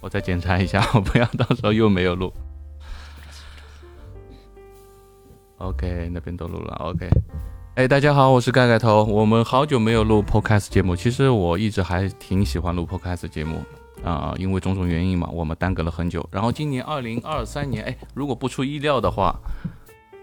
[0.00, 2.32] 我再检查一下， 我不要到时候又没有录。
[5.58, 6.74] OK，那边都录了。
[6.76, 7.08] OK，
[7.74, 9.04] 哎，大家好，我是盖盖头。
[9.04, 13.62] 我们好久没有录 Podcast 节目，其实我一直还挺喜欢录 Podcast 节目
[14.02, 16.26] 啊，因为种种原因嘛，我们耽搁了很久。
[16.32, 19.38] 然后今年二零二三年，哎，如果不出意料的话，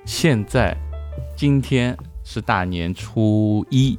[0.06, 0.76] 现在
[1.36, 3.98] 今天是大年初一。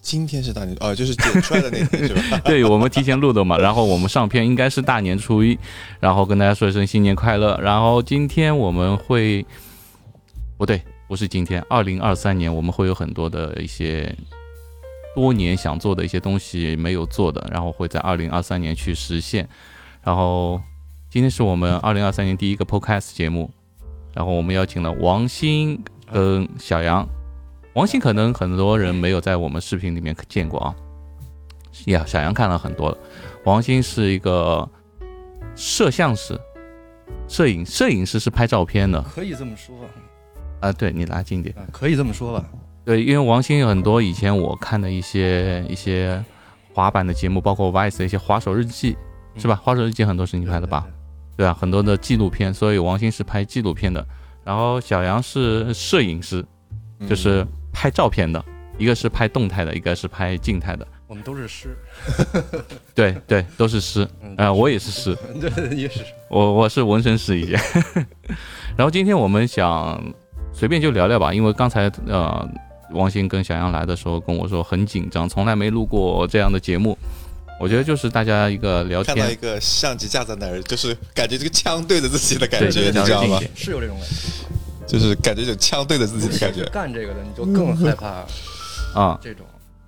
[0.00, 2.38] 今天是大年哦，就是剪出来的那天是吧？
[2.44, 5.58] 对，我们提前录的嘛，然后我们上片应该是大年初一，
[6.00, 7.58] 然后跟大家说一声新年快乐。
[7.62, 9.44] 然后今天我们会，
[10.56, 14.14] 不对，不是今天，二零二三年我们会有很多的一些
[15.14, 19.48] 多年想做的一些东西没有做的，然后会在二零二三年去实现。
[20.02, 20.60] 然后
[21.10, 23.50] 今天是我们二零二三年第一个 Podcast 节目，
[24.14, 25.78] 然后我们邀请了王鑫
[26.12, 27.08] 跟小杨。
[27.78, 30.74] 王鑫可能很多人没有在我们视频里面见过啊，
[31.86, 32.98] 呀，小杨看了很多了。
[33.44, 34.68] 王鑫是一个
[35.54, 36.36] 摄像师，
[37.28, 39.76] 摄影摄影师是拍照片的，可以这么说
[40.58, 40.72] 啊。
[40.72, 42.44] 对你拉近点，可以这么说吧。
[42.84, 46.20] 对，因为王鑫有很多以前我看的一些一些
[46.74, 48.96] 滑板的节目，包括 VICE 的一些滑手日记，
[49.36, 49.54] 是吧？
[49.54, 50.84] 滑手日记很多是你拍的吧？
[51.36, 54.04] 对啊，很多的纪录片，所以王鑫是拍纪录片的。
[54.42, 56.44] 然后小杨是摄影师，
[57.08, 57.46] 就是。
[57.78, 58.44] 拍照片的，
[58.76, 60.84] 一个是拍动态的，一个是拍静态的。
[61.06, 61.78] 我们都是师，
[62.92, 64.06] 对对，都是师。
[64.36, 66.00] 啊，我也是师， 对，也是。
[66.28, 67.52] 我我是纹身师一些。
[68.76, 70.02] 然后今天我们想
[70.52, 72.44] 随便就聊聊吧，因为刚才呃，
[72.90, 76.98] 王鑫跟小杨来的时候跟我说很紧张，从来没录过这样的节目。
[77.60, 83.40] 我觉得就是大家一个聊天，看到一个相机架在那儿，就是感觉这个枪对着自己的感觉，你知道吗？
[83.54, 84.14] 是有这种感觉。
[84.88, 88.24] 就是感觉有枪对着自己的感觉，干这个的你就更害怕
[88.98, 89.20] 啊！
[89.22, 89.44] 这种，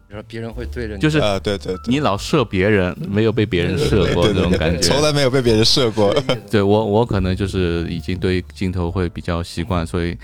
[0.06, 6.14] 比如说别人会对着你，就是啊，对对，你老射别人，没有被别人射过 这种感觉，从来没有被别人射过。
[6.50, 10.16] 对我，我可能就是已经对镜头会比较习惯，所以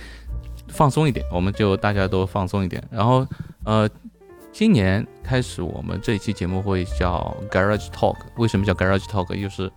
[0.68, 2.82] 放松一点，我们就大家都放松一点。
[2.90, 3.26] 然后，
[3.64, 3.88] 呃，
[4.52, 9.40] 今年开始我们这一期节目会叫 Garage Talk，为什么叫 Garage Talk？
[9.40, 9.72] 就是。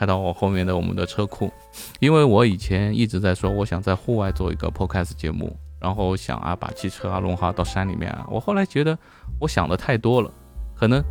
[0.00, 1.52] 开到我后面的我们的车库，
[1.98, 8.26] 因为我以前一直在说，我想在户外做一个 podcast 节目，然后想啊把汽车啊弄好到山里面啊。
[8.30, 8.98] 我后来觉得
[9.38, 10.32] 我想的太多了，
[10.74, 11.04] 可能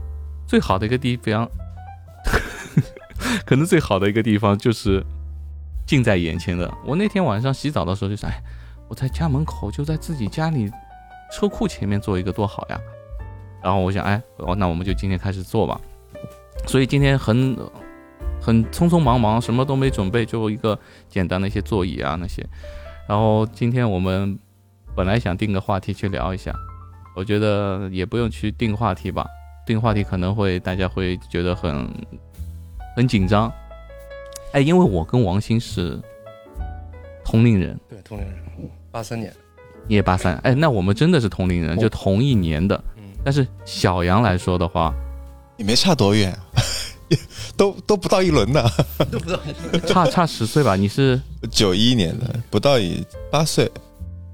[0.47, 1.47] 最好的一个地方，
[3.45, 5.05] 可能最好的一个地方就是
[5.85, 6.67] 近在眼前的。
[6.83, 8.41] 我那天晚上洗澡的时候就想，哎，
[8.87, 10.67] 我在家门口，就在自己家里
[11.31, 12.81] 车库前面做一个多好呀。
[13.61, 14.19] 然后我想，哎，
[14.57, 15.79] 那我们就今天开始做吧。
[16.65, 17.55] 所以今天很。
[18.49, 20.77] 很匆匆忙忙，什么都没准备，就一个
[21.07, 22.43] 简单的一些座椅啊那些。
[23.07, 24.39] 然后今天我们
[24.95, 26.51] 本来想定个话题去聊一下，
[27.15, 29.27] 我觉得也不用去定话题吧，
[29.67, 31.87] 定话题可能会大家会觉得很
[32.95, 33.53] 很紧张。
[34.53, 36.01] 哎，因为我跟王鑫是
[37.23, 38.35] 同龄人，对，同龄人，
[38.89, 39.31] 八三年，
[39.87, 42.75] 你也八三，哎，那我们真的是同龄人，就同一年的。
[42.97, 43.03] 嗯。
[43.23, 44.91] 但是小杨来说的话，
[45.57, 46.35] 也没差多远。
[47.57, 48.63] 都都不到一轮呢，
[49.11, 49.39] 都不到，
[49.87, 50.75] 差差十岁吧？
[50.75, 53.69] 你是九一年的，不到一八岁，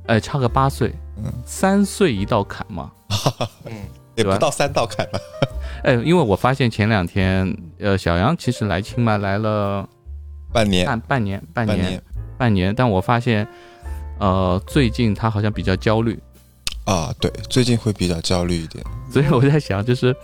[0.08, 2.92] 哎，差个八岁，嗯，三岁一道坎嘛，
[3.66, 3.74] 嗯，
[4.16, 5.20] 也不到三道坎了，
[5.84, 9.88] 哎，因为我发现前两天，呃，小杨其实来清迈来了
[10.52, 12.04] 半年，半半年，半年，
[12.38, 13.48] 半年，但我发现，
[14.20, 16.20] 呃，最近他好像比较焦虑，
[16.86, 20.16] 啊，对，最近会比较焦虑一点，所以我在想，就是。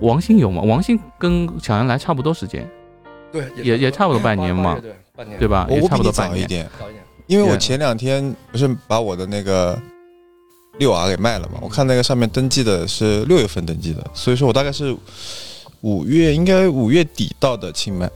[0.00, 0.62] 王鑫有吗？
[0.62, 2.68] 王鑫跟小杨来差不多时间，
[3.32, 4.20] 对，也也差不多。
[4.20, 5.66] 半年嘛，对，半年，对吧？
[5.70, 6.68] 也差不多半年，早一点，
[7.26, 9.80] 因为我前两天不是把我的那个
[10.78, 14.94] 六 R 给卖了嘛，我看那个上面登记的是六月份登记的，所以说我大概是
[15.80, 18.10] 五月，应该五月底到的清迈，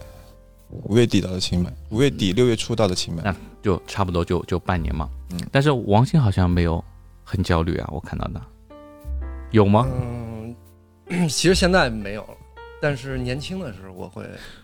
[0.85, 5.09] 五月底到的清迈，五月底六月初到的清迈，那就差不多就就半年嘛。
[5.33, 6.83] 嗯，但是王鑫好像没有
[7.25, 8.41] 很焦虑啊，我看到的，
[9.51, 9.87] 有吗？
[11.29, 12.37] 其实现在没有了，
[12.81, 14.23] 但是年轻的时候我会，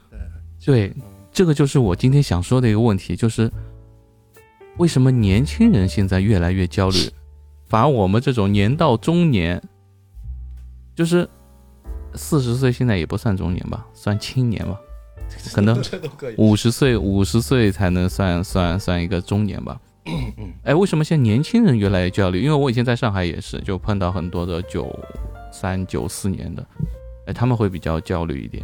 [0.08, 0.18] 对
[0.64, 0.94] 对，
[1.32, 3.50] 这个就是我今天想说的一个问题，就是
[4.78, 6.98] 为什么年轻人现在越来越焦虑，
[7.66, 9.60] 反而我们这种年到中年，
[10.94, 11.28] 就是
[12.14, 14.78] 四十岁现在也不算中年吧，算青年吧，
[15.52, 15.82] 可能
[16.38, 19.80] 五十岁五十岁才能算算算一个中年吧。
[20.62, 22.40] 哎，为什么现在年轻人越来越焦虑？
[22.40, 24.88] 因为我以前在上海也是，就碰到很多的九。
[25.58, 26.66] 三九四年的，
[27.26, 28.62] 哎，他们会比较焦虑一点，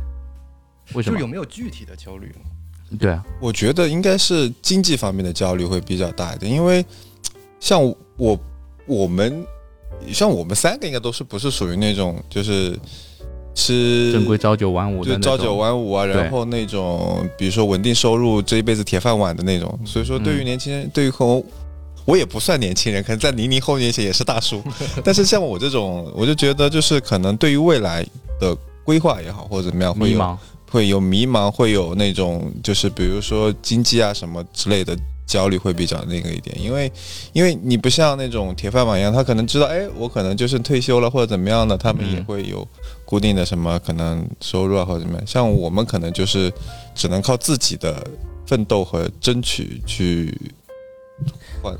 [0.94, 1.18] 为什么？
[1.18, 2.98] 有没有具体的焦虑呢？
[2.98, 6.84] 对啊，我觉得应该是经济方面的焦虑会比较大一点，因为
[7.58, 7.82] 像
[8.16, 8.38] 我
[8.86, 9.42] 我们
[10.12, 12.78] 像我们三个应该都是不是属于那种就是
[13.54, 15.54] 吃正规朝九晚五的就朝九。
[15.54, 19.78] 晚五啊，然后那种比如说稳定收入，这一辈子铁饭碗的那种。
[19.86, 21.42] 所以说，对于嗯年轻人，对于可能
[22.04, 24.62] 我也不算年轻人，可能在零零后面前也是大叔。
[25.04, 28.04] 但是像我这种，我就觉得就是可能对于未来
[28.40, 30.36] 的规划也好，或者怎么样，会有迷茫，
[30.70, 34.96] 会有迷茫，会有那种就是比如说经济啊什么之类的
[35.26, 36.90] 焦虑会比较那个一点，因为
[37.32, 42.66] 因为你不像那种铁饭碗一样，他可能知道，哎，我可能就是退休了或者怎么样的，他们也嗯会有
[43.04, 45.26] 固定的什么可能收入啊或者怎么样。
[45.26, 46.52] 像我们可能就是
[46.94, 48.04] 只能靠自己的
[48.44, 50.36] 奋斗和争取去
[51.62, 51.72] 换。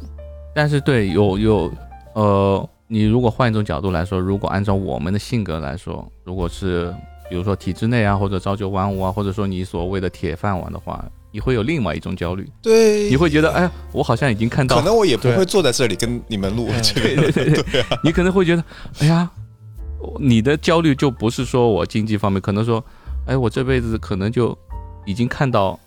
[0.54, 1.72] 但是对有有
[2.14, 6.94] 呃，你如果换一种角度来说，如果按照我们的性格来说，如果是
[7.30, 17.32] 比如说体制内啊，或者朝九晚五啊，或者说你所谓的铁饭碗的话，你会有另外一种焦虑，对你会觉得哎呀，我好像已经看到可，能我也不会坐在这里跟你们录 对个。
[17.32, 18.62] 对对对，你可能会觉得，
[18.98, 19.30] 哎呀，
[20.20, 22.84] 你的焦虑就不是说我经济方面，可能说，
[23.26, 24.56] 哎，我这辈子可能就
[25.06, 25.80] 已经看到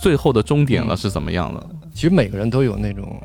[0.00, 1.68] 最后的终点了嗯是怎么样了？
[1.92, 3.20] 其实每个人都有那种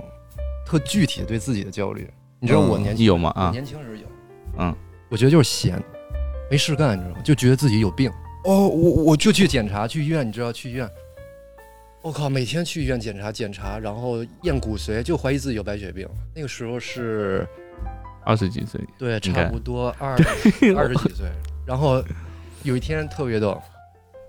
[0.67, 2.09] 特具体对自己的焦虑。
[2.39, 3.31] 你知道我嗯年轻，你有吗？
[3.35, 4.05] 我啊，年轻时有，
[4.59, 4.75] 嗯，
[5.09, 5.81] 我觉得就是闲，
[6.51, 7.21] 没事干，你知道吗？
[7.23, 8.11] 就觉得自己有病，
[8.43, 10.87] 哦，我我就去检查，去医院，你知道去医院。
[12.01, 16.07] 我靠，每天去医院检查检查，然后验骨髓，就怀疑自己有白血病。
[16.35, 17.47] 那个时候是
[18.25, 20.11] 二十几岁，对，差不多二
[20.77, 21.25] 二十几岁。
[21.65, 22.03] 然后
[22.63, 23.59] 有一天特别逗，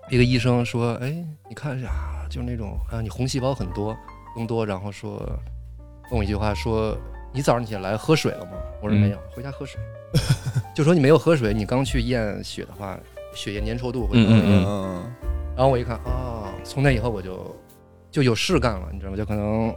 [0.09, 1.89] 一个医生说：“哎，你看一下，
[2.27, 3.95] 就那种啊，你红细胞很多，
[4.35, 5.21] 更多。”然后说
[6.11, 6.97] 问我一句话说
[7.33, 8.51] ：“你早上起来喝水了吗？”
[8.81, 9.79] 我说：“嗯没有，回家喝水。”
[10.75, 12.97] 就说你没有喝水，你刚去验血的话，
[13.35, 14.29] 血液粘稠度会高。
[14.29, 15.11] 嗯嗯嗯嗯
[15.55, 17.55] 然后我一看啊，从那以后我就
[18.09, 19.17] 就有事干了，你知道吗？
[19.17, 19.73] 就可能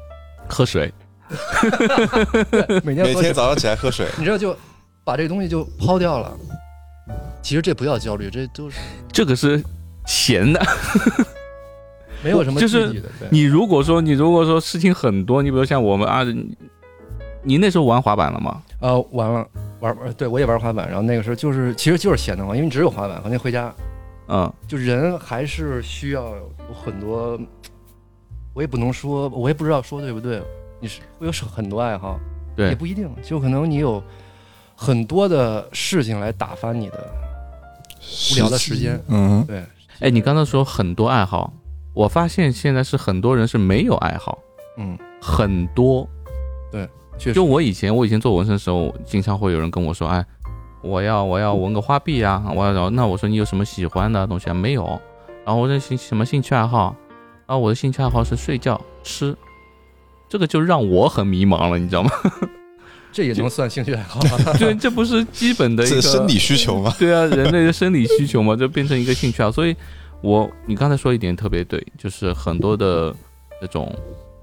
[0.49, 0.93] 喝水，
[2.84, 4.06] 每天喝每天，早上起来喝水。
[4.17, 4.56] 你知道就
[5.05, 6.32] 把这个东西就抛掉了。
[7.43, 8.79] 其实这不叫焦虑，这都是
[9.12, 9.62] 这个是
[10.06, 10.64] 闲的。
[12.22, 13.08] 没有什么就是具体的。
[13.30, 16.56] 你如果说你如果说事情很多，你比如像我们啊，你
[17.42, 18.62] 你那时候玩滑板了吗？
[18.80, 19.46] 呃，玩了，
[19.80, 23.72] 玩玩，对我也玩滑板，然后那个时候就是其实就是闲得慌，因为只有滑板，反正回家。
[24.28, 27.38] 嗯，就人还是需要有很多，
[28.54, 30.40] 我也不能说，我也不知道说对不对，
[30.80, 32.19] 你是会有很多爱好，
[32.56, 34.02] 也，不一定，就可能你有
[34.74, 37.04] 很多的事情来打发你的
[38.32, 39.62] 无聊的时间，嗯，对，
[40.00, 41.52] 哎，你刚才说很多爱好，
[41.94, 44.38] 我发现现在是很多人是没有爱好，
[44.78, 46.08] 嗯，很多。
[47.18, 50.24] 确实就我以前，我以前做纹身的时候，经常会有人跟我说，哎，
[50.82, 54.54] 我要我要纹个花臂啊，我要那我说你有什么喜欢的东西啊？
[54.54, 54.84] 没有。
[55.44, 56.96] 然后我说兴什么兴趣爱好？
[57.46, 59.36] 啊，我的兴趣爱好是睡觉吃。
[60.28, 62.10] 这个就让我很迷茫了，你知道吗？
[63.12, 64.18] 这也能算兴趣爱好，
[64.58, 66.92] 对，这不是基本的一个生理需求吗？
[66.98, 69.50] 对啊，人类的生理需求嘛，就变成一个兴趣啊。
[69.50, 69.76] 所以
[70.22, 73.14] 我你刚才说一点特别对，就是很多的
[73.60, 73.92] 这种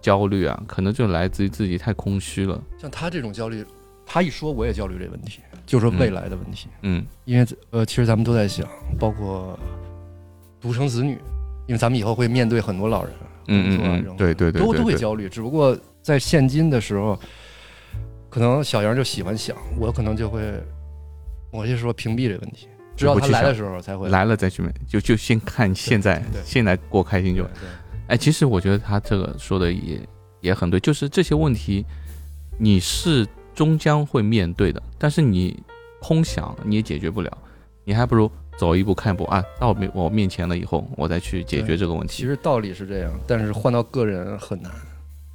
[0.01, 2.61] 焦虑啊，可能就来自于自己太空虚了。
[2.77, 3.65] 像他这种焦虑，
[4.05, 6.67] 他一说我也焦虑这问题，就是说未来的问题。
[6.81, 8.67] 嗯因为呃，其实咱们都在想，
[8.99, 9.57] 包括
[10.59, 11.17] 独生子女，
[11.67, 13.13] 因为咱们以后会面对很多老人，
[13.47, 15.29] 嗯嗯嗯，对对对都都会焦虑。
[15.29, 17.17] 只不过在现今的时候，
[18.29, 20.41] 可能小杨就喜欢想，我可能就会
[21.51, 22.67] 某些时候屏蔽这个问题，
[22.99, 27.47] 直到他来的时候才会来了再去买，就就先看现在现在过开心就
[28.07, 30.01] 哎，其实我觉得他这个说的也
[30.41, 31.85] 也很对，就是这些问题
[32.57, 33.25] 你是
[33.55, 35.57] 终将会面对的，但是你
[36.01, 37.37] 空想你也解决不了，
[37.85, 42.13] 你还不如走一步看一步啊，到面我面前了以后，我再去解决这个问题。
[42.13, 44.71] 其实道理是这样，但是换到个人很难，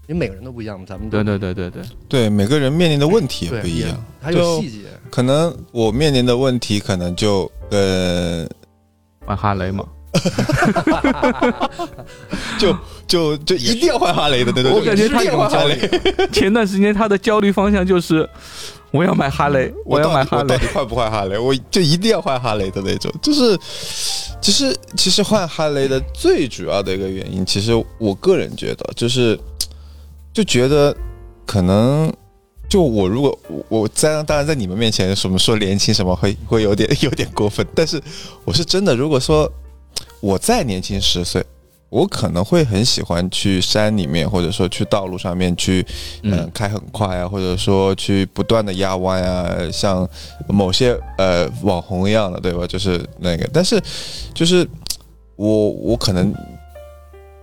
[0.06, 0.86] 因为每个人都不一样嘛。
[0.88, 4.78] 咱们对对对对对，对，每个人面临的问题也不一样，还有细节。
[5.10, 8.48] 可能我面临的问题可能就跟
[9.24, 9.86] 换哈雷嘛，
[12.58, 15.88] 就就就一定要换哈雷的那种，我感觉他一定要换哈雷，
[16.32, 18.28] 前段时间他的焦虑方向就是
[18.90, 20.66] 我要买哈雷，我要买哈雷底我到底。
[20.74, 21.38] 换不换哈雷？
[21.38, 23.12] 我就一定要换哈雷的那种。
[23.22, 23.58] 就是
[24.40, 29.38] 其实其实换哈雷的最主要的一个原因，其实我个人觉得就是
[30.34, 30.94] 就觉得
[31.46, 32.12] 可能。
[32.66, 38.02] 就我如果我我在当然在你们面前什么说年轻什么会 会有点 有点过分，但是
[38.44, 39.48] 我是真的，如果说
[40.20, 41.44] 我再年轻十岁，
[41.90, 45.86] 我可能会很喜欢去山里面，或者说去道路上面去，
[46.22, 50.08] 嗯、嗯开很快啊，或者说去不断的压弯啊，像
[50.48, 52.66] 某些呃网红一样的，对吧？
[52.66, 53.80] 就是那个，但是
[54.34, 54.66] 就是
[55.36, 56.34] 我我可能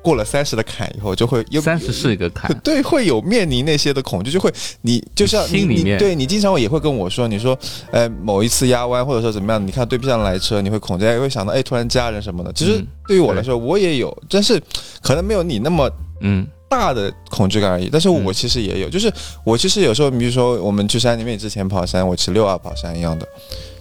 [0.01, 7.58] 过了三十的坎以后，就会有三十是一个坎，对，会有面临那些的恐惧，就会你就像心里面对你经常也会跟我说，你说，
[7.91, 12.51] 呃，某一次压弯或者说怎么样，你看对不上来车，你会恐惧，也会想到，哎，突然家人什么的。
[12.53, 14.60] 其实嗯对于我来说，我也有，但是
[15.01, 15.89] 可能没有你那么
[16.22, 17.88] 嗯大的恐惧感而已。
[17.91, 19.12] 但是我嗯其实也有，就是
[19.43, 23.27] 我其实有时候，比如说我们去山里面之前跑山，我骑六二跑山一样的，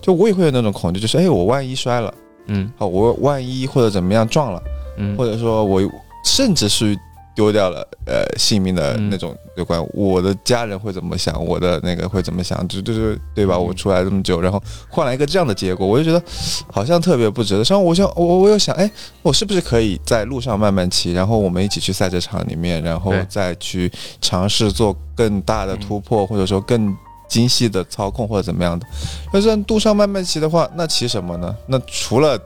[0.02, 2.12] 就我也会有那种恐惧，就是哎，我万一摔了，
[2.48, 4.62] 嗯好，我万一或者怎么样撞了。
[4.96, 5.80] 嗯，或者说我
[6.24, 6.98] 甚至是
[7.34, 13.54] 丢掉了呃性命的嗯那种有关，我的家人会怎么想，我的那个会怎么想，就就是对吧？
[13.56, 16.22] 嗯我出来这么久，然后换来一个这样的结果，我就觉得
[16.70, 17.62] 好像特别不值得。
[17.62, 18.90] 然后我想，我我又想，哎，
[19.22, 26.94] 我是不是可以在路上慢慢骑，然后我们一起去赛车场里面，然后再去尝试做更大的突破，或者说更。
[27.30, 28.84] 精细的操控或者怎么样的，
[29.32, 31.54] 但是路上慢慢骑的话，那骑什么呢？
[31.68, 32.36] 那除了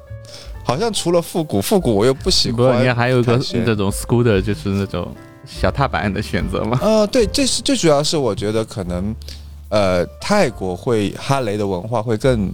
[0.64, 2.82] 好像除了复古，复古我又不喜不过欢。
[2.82, 5.14] 你还有一个探险这种 scooter，就是那种
[5.46, 6.78] 小踏板的选择嘛。
[6.80, 9.14] 呃，对，这是最主要是我觉得可能，
[9.68, 12.50] 呃，泰国会哈雷的文化会更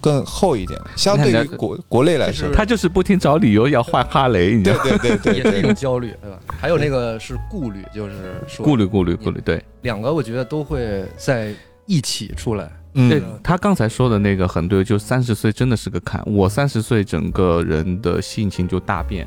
[0.00, 4.82] 更厚一点，相对于国国内来说就，他就是不停找理由要换哈雷，你知道吗？
[4.84, 6.38] 对对对也对对，是一种焦虑，对吧？
[6.60, 8.14] 还有那个是顾虑，就是
[8.46, 11.52] 说顾虑顾虑顾虑，对两个，我觉得都会在
[11.86, 12.70] 一起出来。
[12.94, 16.22] 对嗯，他刚才说的那个很对，就三十岁真的是个坎。
[16.26, 19.26] 我三十岁整个人的性情就大变，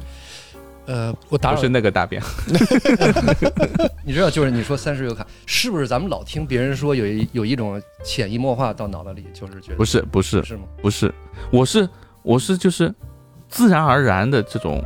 [0.85, 2.21] 呃，我打扰不是那个大变，
[4.05, 10.63] 你知道，就是你说三十有坎，是不是咱们老听别人说有一有一种潜移默化到脑子里，就是觉得不是不是是吗？
[10.81, 11.11] 不是，
[11.49, 11.89] 我是
[12.21, 12.93] 我是就是
[13.49, 14.83] 自然而然的这种，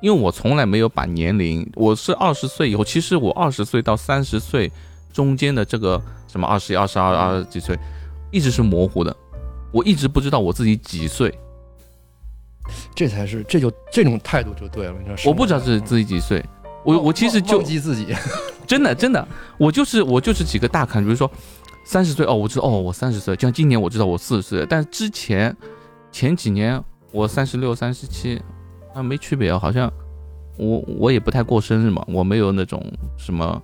[0.00, 4.72] 因为我从来没有把年龄，我是二十岁以后，其实我二十岁到三十岁
[5.12, 7.78] 中间的这个什么二十一、二十二、二十几岁，
[8.34, 9.16] 一直是模糊的，
[9.72, 11.32] 我一直不知道我自己几岁，
[12.96, 15.16] 这才是这就这种态度就对了，你知道？
[15.30, 16.44] 我不知道自己自己几岁。
[16.84, 18.08] 我我其实就忘记自己，
[18.66, 19.26] 真的真的，
[19.56, 21.30] 我就是我就是几个大坎，比如说
[21.84, 25.56] 三十岁哦，我知道哦，我三十岁，就像今年我知道我四十岁，但是之前
[26.10, 28.42] 前几年我三十六、三十七
[28.92, 29.90] 啊没区别啊，好像
[30.58, 32.84] 我我也不太过生日嘛，我没有那种
[33.16, 33.62] 什么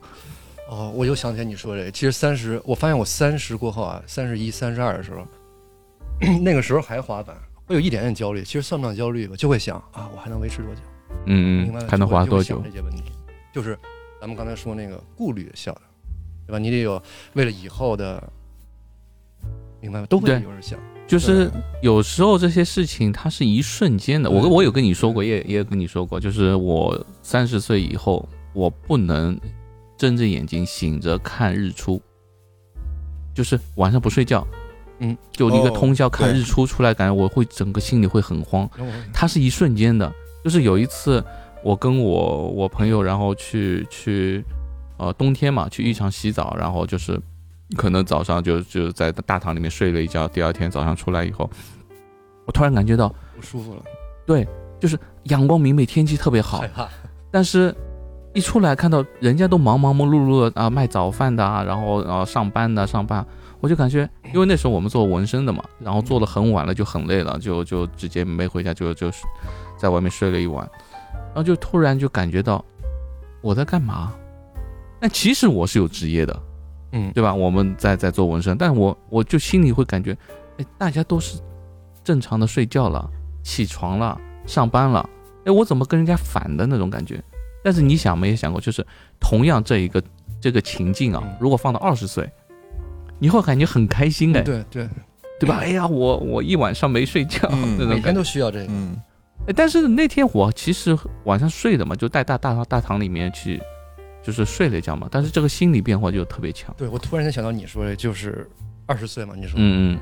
[0.70, 5.26] 哦，我又想起来你说这个，其实三十，我发现我三十过后啊，三十一、三十二的时候，
[6.40, 7.36] 那个时候还滑板，
[7.66, 8.44] 会有一点点焦虑。
[8.44, 10.80] 其实算不上焦虑吧，就会想啊，我还能维持多久？
[11.26, 12.62] 嗯嗯，还能滑多久？
[12.64, 13.02] 这些问题，
[13.52, 13.76] 就是
[14.20, 15.80] 咱们刚才说那个顾虑效的，
[16.46, 16.58] 对吧？
[16.60, 18.22] 你得有为了以后的，
[19.80, 20.06] 明白吗？
[20.06, 21.50] 都会有人想，就是
[21.82, 29.36] 有时候这些事情它是一瞬间的，我对我有跟你说过，也也有跟你说过，就是我三十岁以后，我不能
[30.00, 32.00] 睁着眼睛醒着看日出，
[33.34, 34.46] 就是晚上不睡觉，
[35.00, 38.66] 嗯，就一个哦通宵看日出出来，感觉我会整个心里会很慌，
[39.12, 40.10] 它是一瞬间的，
[40.42, 41.22] 就是有一次
[41.62, 44.42] 我跟我我朋友，然后去去
[44.96, 47.20] 呃冬天嘛，去浴场洗澡，然后就是
[47.76, 51.50] 可能早上就就在大堂里面睡了一觉，第二天早上出来以后，
[52.46, 53.82] 我突然感觉到不舒服了，
[54.26, 54.48] 对
[54.80, 56.64] 就是阳光明媚，天气特别好。
[57.30, 57.76] 但是。
[58.32, 63.26] 一出来看到人家都忙忙忙碌碌的啊，卖早饭的啊，然后然后上班的上班，
[63.60, 69.10] 我就感觉，因为那时候我们做纹身的嘛，然后做的很晚了，就很累了，就就直接没回家，就就
[69.76, 70.68] 在外面睡了一晚，
[71.12, 72.64] 然后就突然就感觉到
[73.40, 74.12] 我在干嘛？
[75.00, 76.42] 但其实我是有职业的，
[76.92, 77.34] 嗯，对吧？
[77.34, 80.16] 我们在在做纹身，但我我就心里会感觉，
[80.58, 81.40] 哎，大家都是
[82.04, 83.10] 正常的睡觉了，
[83.42, 85.08] 起床了，上班了，
[85.46, 87.20] 哎，我怎么跟人家反的那种感觉？
[87.62, 88.86] 但是你想没有想过，就是
[89.18, 90.02] 同样这一个
[90.40, 92.28] 这个情境啊嗯，如果放到二十岁，
[93.18, 94.88] 你会感觉很开心哎，对对，
[95.38, 95.58] 对吧？
[95.62, 97.94] 哎呀，我我一晚上没睡觉、嗯那种感觉。
[97.96, 98.96] 每天都需要这个，嗯
[99.46, 103.60] 哎但是那天我其实晚上睡的嘛，就带大大大堂里面去，
[104.22, 105.08] 就是睡了一觉嘛。
[105.10, 106.74] 但是这个心理变化就特别强。
[106.76, 108.48] 对我突然间想到你说的，就是
[108.86, 110.00] 二十岁嘛，你说，嗯嗯，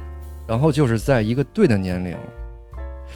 [0.48, 2.16] 然后就是在一个对的年龄，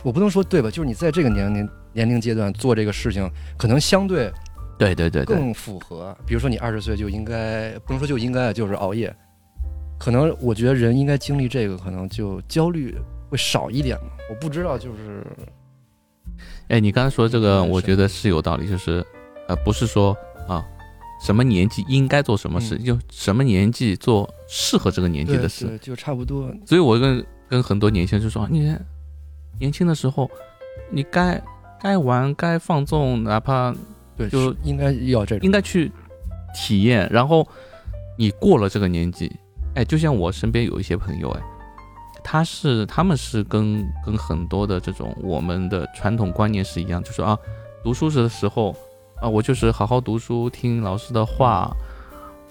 [0.04, 4.32] 我不能说对吧，就是你在这个年龄年龄阶段做这个事情，可能相对
[4.78, 6.16] 对对对对，更符合。
[6.26, 9.14] 比如说你二十岁就应该，不能说就应该，就是熬夜。
[9.98, 12.96] 可能我觉得人应该经历这个，可能就焦虑
[13.30, 14.10] 会少一点嘛。
[14.28, 15.24] 我不知道，就是
[16.68, 19.04] 哎，你刚才说这个，我觉得是有道理，就是
[19.46, 20.16] 呃，不是说
[20.48, 20.64] 啊
[21.24, 25.66] 什么年纪应该做什么事，嗯就什么年纪做适合这个年纪的事。
[25.66, 26.52] 对，就差不多。
[26.66, 28.74] 所以我跟跟很多年轻人就说，你
[29.60, 30.28] 年轻的时候，
[30.90, 31.40] 你该
[31.82, 33.74] 该玩该放纵，哪怕
[34.16, 35.44] 对，就应该要这种。
[35.44, 35.90] 应该去
[36.54, 37.08] 体验。
[37.10, 37.46] 然后
[38.16, 39.30] 你过了这个年纪，
[39.74, 41.42] 哎，就像我身边有一些朋友，哎，
[42.22, 47.36] 他是他们是跟跟很多的这种我们的传统观念是一样，就说啊，
[47.82, 48.76] 读书时的时候
[49.20, 51.74] 啊，我就是好好读书，听老师的话，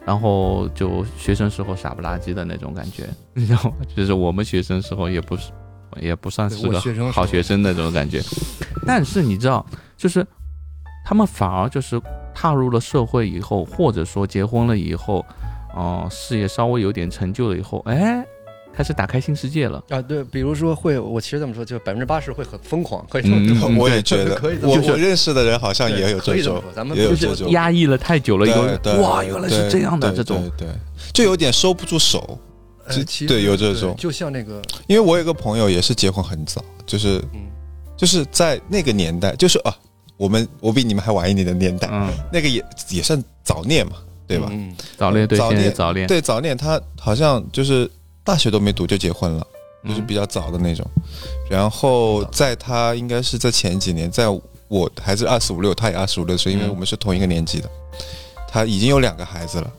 [0.05, 3.73] 然后就学生时候傻不拉几的那种感觉，你知道吗？
[3.95, 5.51] 就是我们学生时候也不是，
[6.01, 6.79] 也不算是个
[7.11, 8.21] 好学生那种感觉。
[8.85, 9.65] 但是你知道，
[9.97, 10.25] 就是
[11.05, 12.01] 他们反而就是
[12.33, 15.25] 踏入了社会以后，或者说结婚了以后，
[15.75, 18.25] 哦、事业稍微有点成就了以后，哎，
[18.73, 19.83] 开始打开新世界了。
[19.89, 23.69] 啊，对，比如说会，我其实这么说，就百分之八十会很疯狂，可以这么嗯说。
[23.77, 26.61] 我也觉得 可以，这么我说我认识的人好像也有这种
[26.95, 30.75] 就是压抑了太久了，以后哇，原来是这样的这种，对，对
[31.13, 32.39] 就有点收不住手。
[33.25, 37.39] 对有这种就像那个，因为我有个朋友也是结婚很早，就是嗯，
[38.01, 39.77] 就是在那个年代，就是啊，
[40.17, 44.47] 我们我比你们还晚一点的年代，嗯，那个也也算早恋嘛，对吧？
[44.49, 47.87] 嗯，早恋对，早恋早恋，对，早恋他好像就是
[48.23, 49.45] 大学都没读就结婚了，
[49.87, 50.83] 就是嗯比较早的那种。
[51.47, 54.25] 然后在他应该是在前几年，在
[54.67, 57.69] 我还是二十五六，他也二十五六岁，因为嗯我们是同一个年级的，
[58.49, 59.71] 他已经有两个孩子了，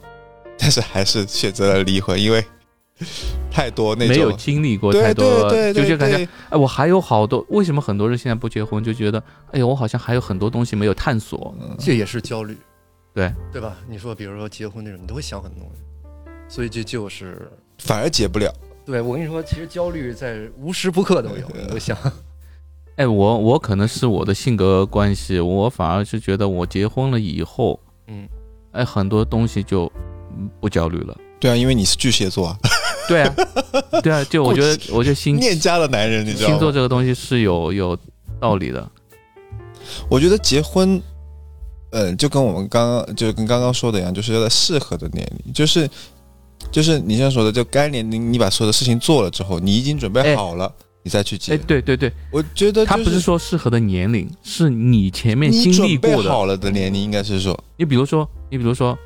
[0.57, 2.45] 但是还是选择了离婚，因为
[3.51, 4.33] 太多那没有。
[4.33, 8.83] 经历过太多，对对对就觉得感觉，哎，我还有好多，为什么很多人现在不结婚？
[8.83, 11.55] 就觉得，哎呦，我好像还有很多东西没有探索。
[11.61, 12.57] 嗯这也是焦虑，
[13.15, 13.77] 对对吧？
[13.89, 15.83] 你说，比如说结婚那种，你都会想很多东西，
[16.49, 18.53] 所以这就是反而结不了。
[18.85, 21.97] 对我跟你说，其实焦虑在无时不刻都有，你都想，
[22.97, 27.79] 哎，我我可能是我的性格关系，我反而是觉得我结婚了以后，
[28.09, 28.27] 嗯，
[28.73, 29.91] 哎，很多东西就
[30.37, 31.17] 嗯不焦虑了。
[31.39, 32.59] 对啊，因为你是巨蟹座啊，
[33.09, 33.35] 对啊，
[34.03, 36.55] 对啊，就我觉得， 我觉得星念家的男人，你知道吗？
[36.55, 37.99] 星座这个东西是有有
[38.41, 38.89] 道理的。
[40.09, 41.01] 我觉得结婚，
[41.91, 45.89] 嗯，就跟我们刚刚就跟刚刚说的一样，就是要在适合的年龄，就是
[46.71, 51.55] 就是你像说的，就该年龄你把所有的事情做了之后，你已经准备哎好了，你再去结。
[51.55, 56.31] 哎，对对对，我觉得、就是、他不是说适合的年龄，是你前面经历过的。
[56.31, 58.97] 好了的年龄，应该是说，你比如说，你比如说，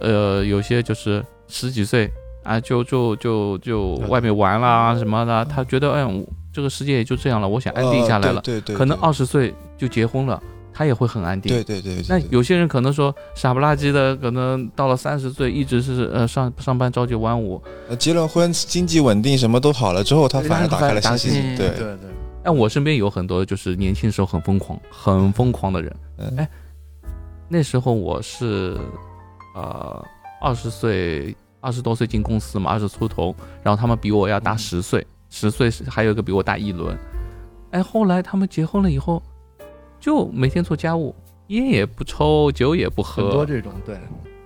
[0.00, 2.10] 呃，有些就是十几岁
[2.48, 8.36] 啊，就就就就嗯外面玩啦什么的，他觉得哎，这个世界也就这样了，我想安定下来了。
[8.36, 11.52] 呃对对对，可能对二十岁就结婚了，他也会很安定。
[11.52, 17.62] 对对对对，对那有些人可能说傻不拉几的，可能到了三十岁一直是呃上上班朝九晚五。
[17.90, 21.56] 呃结了婚，经济稳定，什么都好了之后，他反而打开了打新世界。
[21.56, 22.10] 对嗯对对，
[22.42, 25.94] 但我身边有很多就是年轻时候很疯狂、很疯狂的人。
[26.16, 26.48] 嗯哎，
[27.46, 28.74] 那时候我是
[29.54, 30.02] 呃
[30.40, 36.96] 二十岁，二十多岁进公司嘛，二十出头，然后他们比我要大嗯十岁，十岁是还有一个比我大一轮。
[37.70, 39.22] 哎，后来他们结婚了以后，
[40.00, 41.14] 就每天做家务，
[41.48, 43.98] 烟也不抽，酒也不喝很多喝，这种对，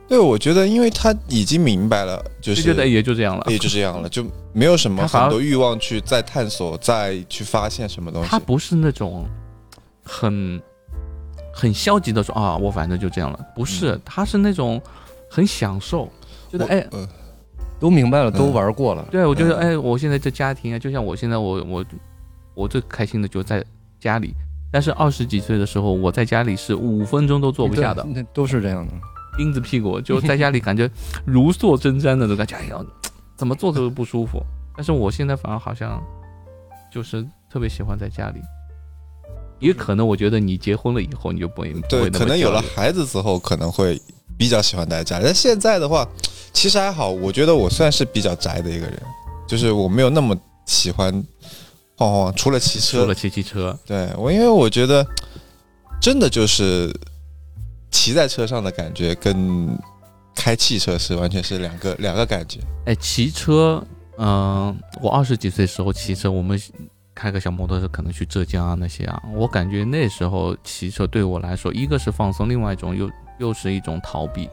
[0.09, 3.45] 对，我觉得因为他已经明白了，就就是觉得也就这样了。
[3.49, 8.29] 也就这样了，就没有什么很多欲望去再探索、再去发现什么东西。
[8.29, 9.25] 他不是那种
[10.03, 10.61] 很
[11.55, 14.83] 很消极的说啊，我反正就这样了，不是，他是那种
[15.31, 16.09] 很享受，
[16.53, 17.09] 觉得哎，呃
[17.81, 21.85] 都明白了，都嗯玩过了，对我觉得嗯哎，我现在这家庭啊，就像我现在我我
[22.55, 23.65] 我最开心的就在
[23.99, 24.35] 家里，
[24.71, 28.93] 但是二十几岁的时候，我在家里是五分钟都坐不下的，那都是这样的。
[29.37, 30.89] 钉子屁股，就在家里感觉
[31.25, 32.79] 如坐针毡的那种感觉， 哎呀，
[33.35, 34.43] 怎么坐都不舒服。
[34.77, 36.03] 但是我现在反而好像
[36.93, 38.41] 就是特别喜欢在家里。
[39.59, 43.97] 也可能我觉得你结婚了以后，你就不会不会对，可能有了孩子之后，可能会
[44.37, 45.25] 比较喜欢待在家里。
[45.25, 46.07] 但现在的话，
[46.53, 49.03] 其实还好，我觉得我算是比较宅的一个人，
[49.49, 50.37] 就是我没有那么
[50.67, 51.13] 喜欢
[51.97, 53.15] 晃晃，除了骑车除了。
[53.15, 55.05] 骑骑车，对我，因为我觉得
[56.01, 56.95] 真的就是
[57.91, 59.77] 骑在车上的感觉跟
[60.35, 62.61] 开汽车是完全是两个两个感觉。
[62.87, 63.85] 哎，骑车，
[64.19, 66.61] 嗯、我二十几岁时候骑车，我们
[67.15, 74.49] 开个小摩托车可能去浙江啊那些啊，我感觉那时候骑车对我来说，一个是放松，另外一种又又是一种逃避。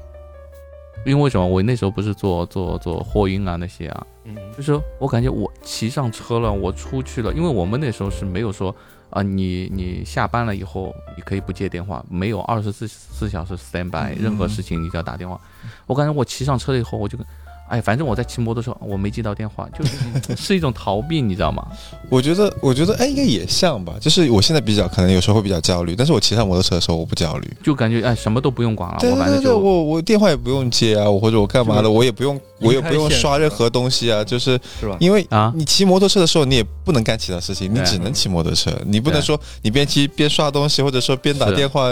[1.05, 1.45] 因为为什么？
[1.45, 8.75] 我那时候不是做做做货运啊那些啊，嗯，就是我感觉我骑上车了，我出去了，因为我们那时候是没有说
[9.12, 15.41] 啊、你你下班了以后你可以不接电话，没有二十四四小时 stand by，、嗯任何事情你都要打电话。
[15.88, 17.25] 我感觉我骑上车了以后，我就跟，
[17.69, 21.65] 哎，反正我在骑摩托车，我没接到电话，就是 是一种逃避，你知道吗？
[22.10, 23.93] 我觉得，我觉得，哎，应该也像吧。
[24.01, 27.58] 就是我现在比较可能有时候会比较焦虑，但是我骑上摩托车的时候我不焦虑。
[27.63, 34.97] 就感觉哎什么都不用管了，对对对对，我反正就我我电话也不用接啊，我或者我干嘛的，我也不用，我也不用刷任何东西啊，就是是吧？
[34.99, 41.88] 因为啊你骑摩托车的时候，你也不能干其他事情，你只能骑摩托车，你不能说你边骑边刷东西，或者说边打电话，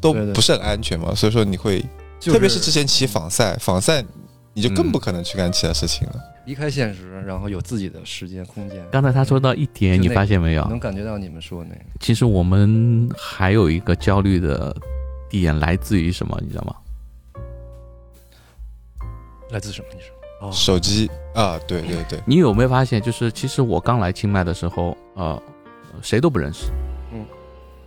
[0.00, 1.14] 都不是很安全嘛。
[1.14, 1.84] 所以说你会，
[2.18, 4.04] 就特别是之前骑仿赛，仿赛
[4.54, 6.14] 你就更嗯不可能去干其他事情了。
[6.46, 8.82] 离开现实，然后有自己的时间空间。
[8.90, 10.64] 刚才他说到一点，你发现没有？
[10.66, 14.74] 能感觉到你们说的那个，其实我们还有一个焦虑的
[15.28, 16.38] 点来自于什么？
[16.40, 16.74] 你知道吗？
[19.50, 19.88] 来自什么？
[19.94, 20.08] 你说？
[20.40, 25.42] 哦，手机啊，对对对，你有没有发现，就是其实我刚来清迈的时候，呃，
[26.00, 26.87] 谁都不认识，嗯，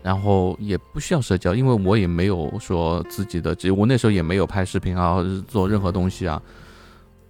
[0.03, 6.41] 然后也不需要社交，因为我也没有说自己的，我那时候也没有拍视频啊，或者是做任何东西啊，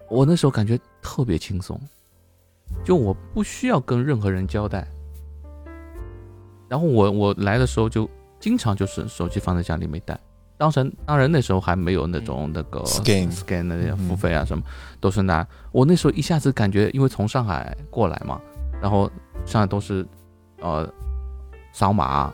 [0.09, 1.79] 我那时候感觉特别轻松，
[2.83, 4.87] 就我不需要跟任何人交代，
[6.69, 10.19] 然后我我来的时候就经常就是手机放在家里没带。
[10.57, 14.63] 当然，当然那时候还没有那种那个 Scan scan 那些付费啊，什么
[14.99, 15.45] 都是拿。
[15.71, 18.39] 我那时候一下子感觉，因为从上海过来嘛，
[18.79, 19.09] 然后
[19.43, 20.05] 上海都是
[20.59, 20.87] 呃
[21.73, 22.31] 扫码，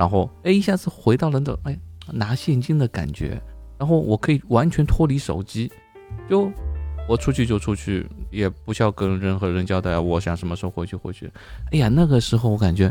[0.00, 1.78] 然后哎一下子回到了那哎
[2.10, 3.38] 拿现金的感觉，
[3.78, 5.70] 然后我可以完全脱离手机，
[6.26, 6.50] 就
[7.06, 11.30] 我出去就出去，也不需要跟任何人交代，我想什么时候回去回去。
[11.70, 12.90] 哎呀，那个时候我感觉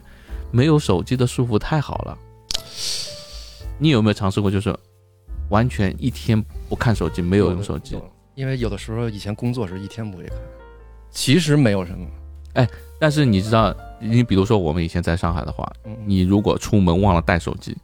[0.51, 2.15] 没有手机的束缚太好了。
[3.79, 4.71] 你有没有尝试过，就是
[5.49, 7.97] 完全一天不看手机，没有用手机？
[8.35, 10.37] 因为有的时候以前工作是一天不会看，
[11.09, 12.05] 其实没有什么。
[12.53, 12.69] 哎，
[12.99, 15.71] 但是你知道，你比如说我们以前在上海的话，
[16.05, 17.75] 你如果出门忘了带手机，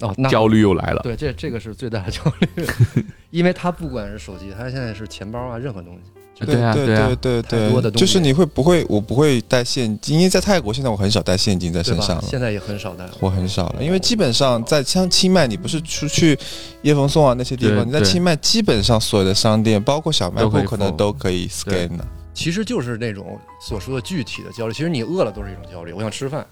[0.00, 1.00] 哦，那焦虑又来了。
[1.02, 2.66] 对，这这个是最大的焦虑，
[3.30, 6.10] 因为他不管是手机，他现在是钱包啊，任何东西。
[6.44, 8.84] 对啊，对对对对，就是你会不会？
[8.88, 12.24] 我不会带现金，因为在泰国现在我很少带现金在身上了。
[12.26, 16.36] 现在也很少带，我很少了，因为基本上在像清迈，你不是出去
[16.80, 22.04] 叶枫松啊那些地方，你在清迈基本上所有的商店，包括小卖部，可能都可以 scan 的。
[22.34, 25.92] 其实就是那种所说的具体的焦虑，其实你饿了都是一种焦虑。
[25.92, 26.46] 我想吃饭，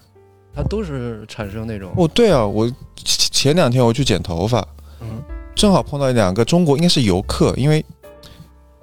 [0.55, 1.91] 它都是产生那种。
[1.97, 4.67] 哦，对啊，我前两天我去剪头发，
[4.99, 5.21] 嗯，
[5.55, 7.83] 正好碰到两个中国应该是游客，因为。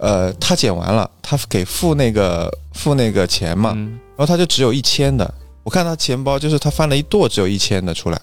[0.00, 5.34] 呃，他剪完了，他给付那个付那个钱嘛，然后他就只有一千的。
[5.64, 8.22] 我看他钱包，就是他翻了一垛，只有一千的出来，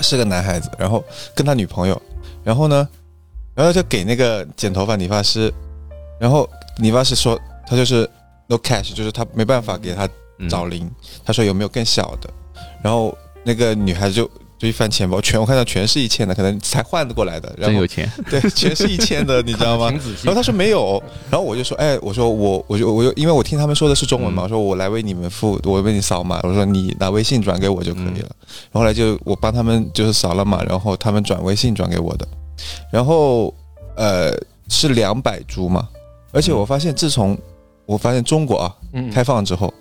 [0.00, 1.02] 是个男孩子，然后
[1.34, 1.98] 跟他女朋友，
[2.44, 2.86] 然后呢，
[3.54, 5.50] 然后就给那个剪头发理发师，
[6.18, 6.48] 然后
[6.78, 8.08] 理发师说他就是
[8.46, 10.08] no cash，就是他没办法给他
[10.48, 10.90] 找零，
[11.24, 12.30] 他说有没有更小的，
[12.82, 14.30] 然后那个女孩子就。
[14.56, 17.52] 就一翻钱包，全我看到全是一千的，可能才换过来的。
[17.60, 19.90] 真有钱， 对，全是一千的， 你知道吗？
[20.22, 28.30] 然后他说没有，然后我就说，哎，我说我，我就我就因为我听他们说的是中文嘛，我说我来为你们付，我为你扫码，我说你拿微信转给我就可以了。
[28.70, 32.26] 然后来就我帮他们就是扫了码，然后他们转微信转给我的，
[32.92, 33.52] 然后
[33.96, 34.32] 呃
[34.68, 35.88] 是两百株嘛，
[36.34, 37.38] 而且我发现自从
[37.86, 38.74] 我发现中国啊
[39.12, 39.72] 开放之后，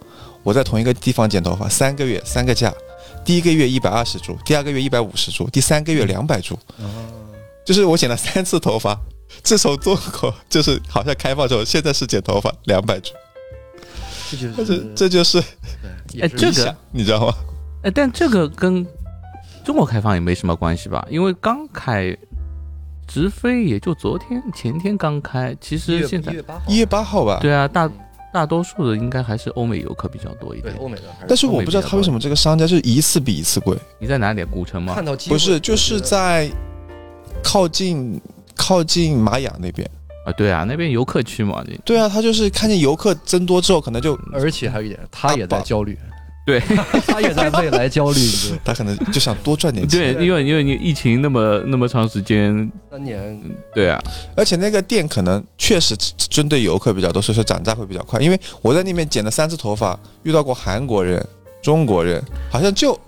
[0.43, 2.73] 我在同一个地方剪头发三个月三个价。
[3.25, 6.55] 第一个月一百二十株，第二个月一百五十株，第三个月两百株。
[6.77, 6.83] 哦，
[7.65, 8.99] 就是我剪了三次头发，
[9.41, 13.13] 自从中国就是好像开放之后，现在是剪头发两百株。
[14.29, 15.39] 这就是这就是，
[16.19, 17.33] 哎，这个你知道吗？
[17.83, 18.85] 哎，但这个跟
[19.63, 21.07] 中国开放也没什么关系吧？
[21.09, 22.13] 因为刚开
[23.07, 26.33] 直飞也就昨天前天刚开，其实现在
[26.67, 27.39] 一月八号，吧？
[27.41, 27.89] 对啊，大。
[28.33, 31.03] 大多数的应该还是欧美游客比较多一点，欧美的。
[31.27, 33.77] 但是我不知道他为什么这个商家就是一次比一次贵。
[33.99, 34.43] 你在哪里？
[34.43, 34.95] 古城吗？
[34.95, 36.49] 看到不是，就是在
[37.43, 38.19] 靠近
[38.55, 39.87] 靠近玛雅那边
[40.25, 40.31] 啊。
[40.31, 41.63] 对啊，那边游客区嘛。
[41.85, 45.95] 对啊，他就是看见游客增多之后，可能就而且还有一点，他也在焦虑。
[46.45, 46.59] 对，
[47.07, 48.19] 他也在未来焦虑，
[48.65, 50.13] 他可能就想多赚点钱。
[50.13, 53.41] 对，因为因为你疫情那么那么长时间，三年，
[53.73, 53.97] 对啊，
[54.35, 58.19] 而且那个店可能确实针对游客比较多，所以说涨价会比较快。
[58.19, 61.25] 因为我在那边剪了三次头发，遇到过韩国人、
[61.61, 62.99] 中国人，好像就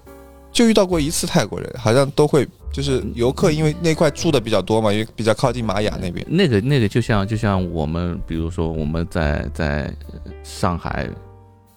[0.53, 6.25] 就遇到过一次泰国人，好像都会就是游客，因为那块住的比较多嘛，因为比较靠近玛雅那边。
[6.29, 9.93] 那个那个就像就像我们，比如说我们在在
[10.41, 11.09] 上海，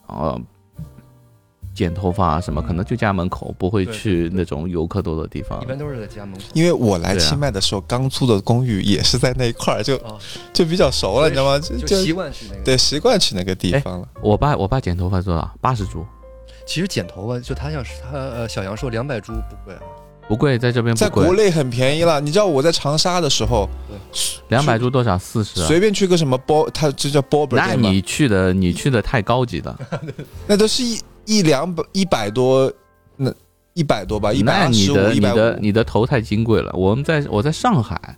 [0.06, 0.38] 啊。
[1.78, 5.62] 剪头发啊什么，可能就家门口，不会去那种游客多的地方。
[5.62, 6.44] 一般都是在家门口。
[6.52, 9.96] 因为我来清迈的时候，刚租的公寓也是在那一块儿，就
[10.52, 11.56] 就比较熟了，你知道吗？
[11.60, 12.64] 就习惯去那个。
[12.64, 14.08] 对，习惯去那个地方了。
[14.20, 15.48] 我爸我爸剪头发多少？
[15.60, 16.04] 八十铢。
[16.66, 19.80] 其实剪头发就他像是他呃小杨说两百铢不贵啊，
[20.28, 22.20] 不贵，在这边在国内很便宜了。
[22.20, 23.68] 你知道我在长沙的时候，
[24.48, 25.16] 两百铢多少？
[25.16, 25.60] 四十。
[25.64, 27.56] 随便去个什么波，他这叫波本。
[27.58, 29.78] 那你去的你去的太高级了，
[30.48, 30.98] 那都是一。
[31.28, 32.72] 一两百一百多，
[33.14, 33.30] 那
[33.74, 36.72] 一百多吧，一百二十五、你的你的头太金贵了。
[36.72, 38.16] 我们在我在上海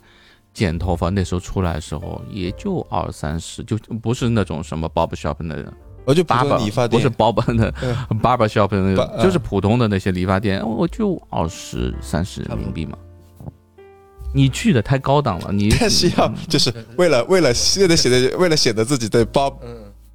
[0.54, 5.72] 剪头发，那时候出来的时候也就二三十，就不是那种什么 barber shop 的，
[6.04, 7.72] 我就八百理发店，不是 barber 的
[8.22, 12.96] barber shop 的那种，就是普通的那些理发店，我就二十三十人民币嘛。
[14.32, 19.58] 你去的太高档了，你但 是要就是为了为了为了显得为了显得自己对包。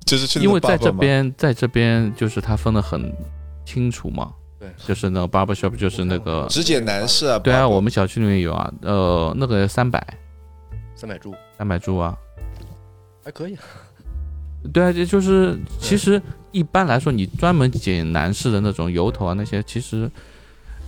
[0.06, 3.12] 就是因为在这边，在这边就是他分的很
[3.66, 4.32] 清楚嘛。
[4.58, 10.02] 对，就是那个 barber shop，就是那个，只剪男士啊，对啊，我们小区里面有啊，呃，那个三百
[10.96, 11.36] 三百株。
[11.58, 12.18] 三百株啊，
[13.24, 13.58] 还可以，
[14.72, 20.10] 对啊，这就是其实一般来说，你专门剪男士的那种油头啊，那些其实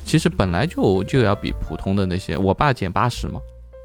[0.05, 3.39] 其实本来就就要比普通的那些，我爸剪八十嘛，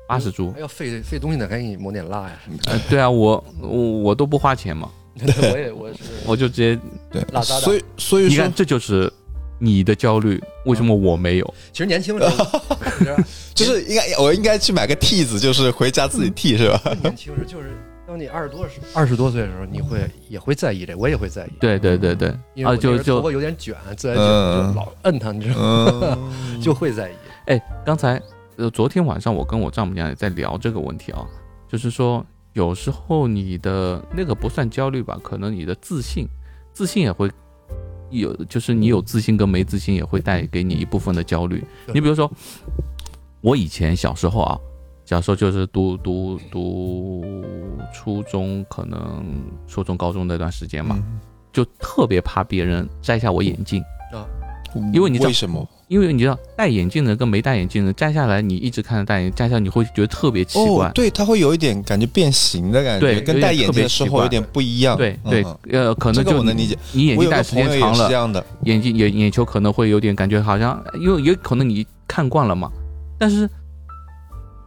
[0.07, 0.53] 八十株。
[0.53, 2.39] 还，要费费东西呢，赶紧抹点蜡呀。
[2.67, 4.89] 呃，对啊，我我我都不花钱嘛，
[5.53, 6.79] 我也我是 我就直接，
[7.11, 9.13] 对所以所以说你看这就是
[9.59, 11.55] 你的焦虑，为什么我没有？
[11.73, 12.61] 其实年轻时候，
[12.99, 13.17] 你知道
[13.55, 16.81] 就是 应该我应该去买个剃子，就是回家自己剃是吧？
[17.03, 25.57] 年轻时就是当你二十多二十多岁的时候，你会也会在意这，我也会在意，对对对对，啊，因为就就时候头发有点卷，自然卷嗯就老摁它，你知道
[26.01, 26.19] 吗？
[26.19, 27.13] 嗯，就会在意。
[27.47, 28.21] 哎，刚才
[28.57, 31.25] 呃，昨天晚上我跟我丈母娘也在聊这个问题啊，
[31.69, 36.27] 就是说有时候你的那个不算焦虑吧，可能你的自信，
[36.73, 37.31] 自信也会
[38.11, 41.65] 有，就是你有自信跟没自信也会带给你一部分的焦虑。
[41.95, 42.31] 你比如说，
[43.41, 44.59] 我以前小时候啊，
[45.05, 47.25] 小时候就是读读读
[47.93, 49.25] 初中，可能
[49.67, 51.03] 初中高中那段时间嘛，
[51.53, 53.83] 就特别怕别人摘下我眼镜。
[54.13, 54.42] 嗯
[54.93, 55.69] 因为你知道为什么？
[55.89, 60.89] 因为你知道戴眼镜的跟没戴眼镜的摘下来，你一直看着戴眼镜，摘下来你会觉得特别奇怪。
[60.89, 64.97] 哦，对，它会有一点感觉变形的感觉，对跟戴眼镜的时候有点不一样。
[64.97, 66.79] 对对嗯，呃，可能就你个我能理解。
[66.93, 72.71] 你眼镜戴时间长了，样的，眼睛眼眼球可能会有点感觉好像，因为也可能你看惯了嘛，
[73.19, 73.49] 但是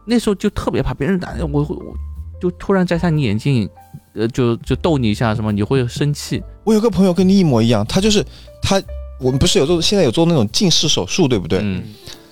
[0.06, 1.94] 那时候就特别怕别人打我，会我
[2.40, 3.68] 就突然摘下你眼镜，
[4.14, 6.40] 呃，就就逗你一下什么，你会生气。
[6.62, 8.24] 我有个朋友跟你一模一样，他就是
[8.62, 8.80] 他，
[9.18, 11.60] 我们不是有做现在有做那种近视手术，对不对？
[11.62, 11.82] 嗯，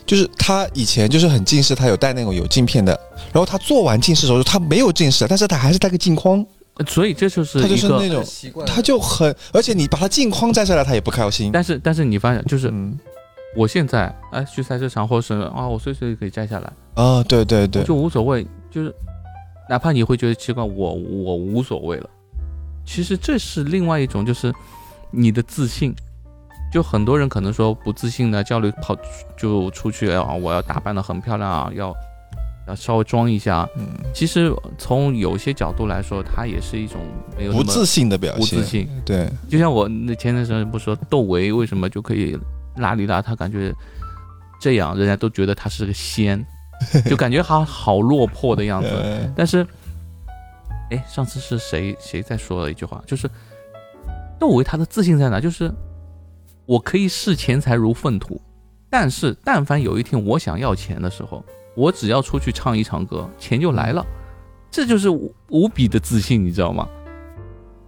[0.04, 2.98] 就是他以前就是很近视，他有戴那种有镜片的，
[3.32, 6.44] 然后他做完近视手术，他没有近视，但是他还是戴个镜框，
[6.86, 11.50] 所以这就是他就一个，是那种，习惯他就很，而且你把他镜框摘下来，他也不开心。
[11.50, 12.98] 但是但是你发现就是嗯
[13.56, 16.70] 我现在哎去赛车场或者是啊我随时可以摘下来。
[16.94, 18.94] 啊，对对对，就无所谓，就是
[19.70, 22.10] 哪怕你会觉得奇怪，我我无所谓了。
[22.84, 24.52] 其实这是另外一种，就是
[25.10, 25.94] 你的自信。
[26.74, 28.96] 就很多人可能说不自信的焦虑跑
[29.36, 31.94] 就出去啊，我要打扮的很漂亮啊，要
[32.66, 33.64] 要稍微装一下。
[33.76, 37.00] 嗯，其实从有些角度来说，它也是一种
[37.38, 38.88] 没有不自信的表现不自，信。
[39.04, 42.36] 对，就像我那前段时间不说窦唯为什么就可以
[42.76, 43.72] 邋里邋遢，感觉
[44.60, 46.44] 这样人家都觉得他是个仙，
[47.06, 48.88] 就感觉他好落魄的样子。
[49.00, 49.64] 呃但是，
[50.90, 53.30] 哎，上次是谁谁在说了一句话，就是
[54.40, 55.40] 窦唯他的自信在哪？
[55.40, 55.72] 就是
[56.66, 58.40] 我可以视钱财如粪土，
[58.90, 61.44] 但是但凡有一天我想要钱的时候，
[61.76, 64.04] 我只要出去唱一场歌，钱就来了。
[64.70, 66.88] 这就是无无比的自信，你知道吗？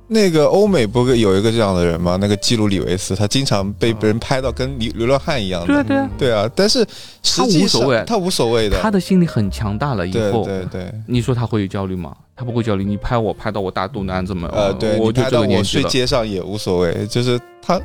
[0.09, 2.17] 那个欧美不是有一个这样的人吗？
[2.21, 5.67] 那个基鲁里维斯，他经常被别人拍到跟流流浪汉一样的。
[5.67, 6.87] 对啊，对啊，对啊，但是
[7.25, 8.79] 他无所谓他无所谓的。
[8.81, 12.17] 他的心理很强大了以后，对对，你说他会有焦虑吗？
[12.37, 12.85] 他不会焦虑。
[12.85, 14.47] 你拍我拍到我大肚腩怎么？
[14.53, 15.83] 呃，对我就这你拍到我个年纪了。
[15.83, 17.81] 睡街上也无所谓，就是他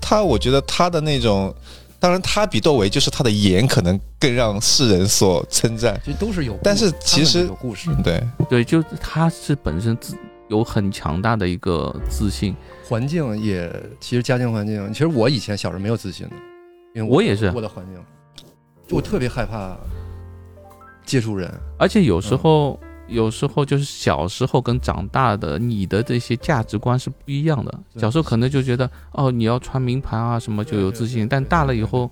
[0.00, 1.54] 他，我觉得他的那种，
[1.98, 6.00] 当然他比窦唯就是他的颜可能更让世人所称赞。
[6.04, 10.16] 其实都是有，但是其实有故事，对，对，就他是本身自
[10.48, 12.54] 有很强大的一个自信。
[12.88, 16.36] 环境也其实家庭环境，其实我以前小时候没有自信的，
[16.94, 18.44] 因为我也是我的环境，
[18.86, 19.76] 就我特别害怕
[21.04, 27.80] 接触人，而且有时候，有时候就是小时候跟长大的你的这些价值观是不一样的。
[27.96, 32.10] 小时候可能就觉得哦，你要穿名牌啊什么就有自信，但大了以后，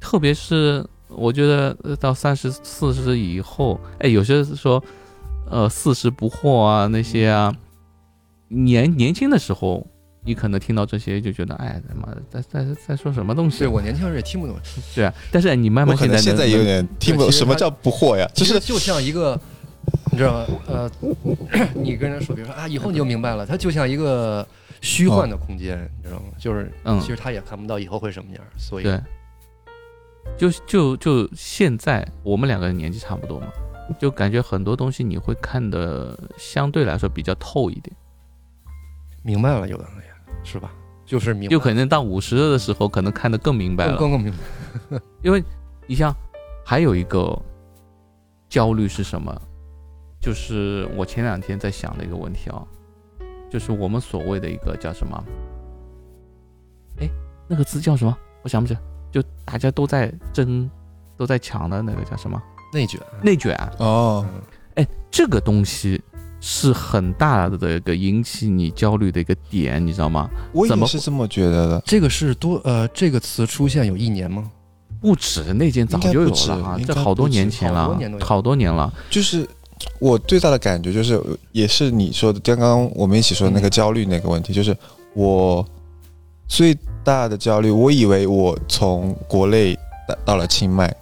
[0.00, 4.82] 特别是我觉得呃到三十四十以后，哎，有些说
[5.50, 7.54] 呃四十不惑啊那些啊，
[8.48, 9.86] 年年轻的时候。
[10.26, 13.68] 你可能听到这些就觉得，哎，他妈的，在在在说什么东西对？
[13.68, 14.56] 我年轻时候也听不懂，
[14.96, 19.38] 对啊，但是你慢慢现在现在有点听不懂什么叫不惑呀，就是其实就像一个，
[20.14, 20.46] 你知道吗？
[20.68, 20.90] 呃，
[21.74, 24.46] 你跟人说，比如说啊， 以后你就明白了，它就像一个
[24.80, 26.26] 虚幻的空间，你知道吗？
[26.38, 29.00] 就是嗯其实他也看不到以后会什么样，所以对，
[30.38, 33.48] 就就就现在我们两个人年纪差不多嘛，
[33.98, 37.94] 就感觉很多东西你会看的相对来说比较透一点，
[39.22, 40.72] 明白了，有的也是吧？
[41.04, 43.96] 就是明白，就可能到五十的时候，可能看得更明白了。
[43.96, 44.32] 更更更明
[44.90, 44.98] 白。
[45.22, 45.42] 因为
[45.86, 46.14] 你像
[46.64, 47.38] 还有一个
[48.48, 49.42] 焦虑是什么？
[50.24, 52.64] 就是我前两天在想的一个问题啊，
[53.50, 55.22] 就是我们所谓的一个叫什么？
[57.00, 57.10] 哎，
[57.46, 58.16] 那个字叫什么？
[58.42, 58.80] 我想不起来。
[59.12, 60.68] 就大家都在争、
[61.18, 62.42] 都在抢的那个叫什么？
[62.72, 63.54] 内卷，内卷。
[63.78, 64.40] 哦，嗯
[64.76, 66.02] 哎，这个东西
[66.40, 70.30] 是很大的一个引起你焦虑的一个点，你知道吗？
[70.52, 71.82] 我怎么也是这么觉得的。
[71.84, 74.50] 这个是多呃，这个词出现有一年吗？
[75.02, 78.90] 不止那件早就有了啊，这好多年前了好多年了。
[79.10, 79.46] 就是
[79.98, 81.20] 我最大的感觉就是，
[81.52, 84.76] 也是你说的，刚刚我们一起说的那个焦虑那个问题，就是
[85.14, 85.66] 我
[86.48, 89.74] 最大的焦虑，我以为我从国内
[90.08, 90.94] 到到了清迈，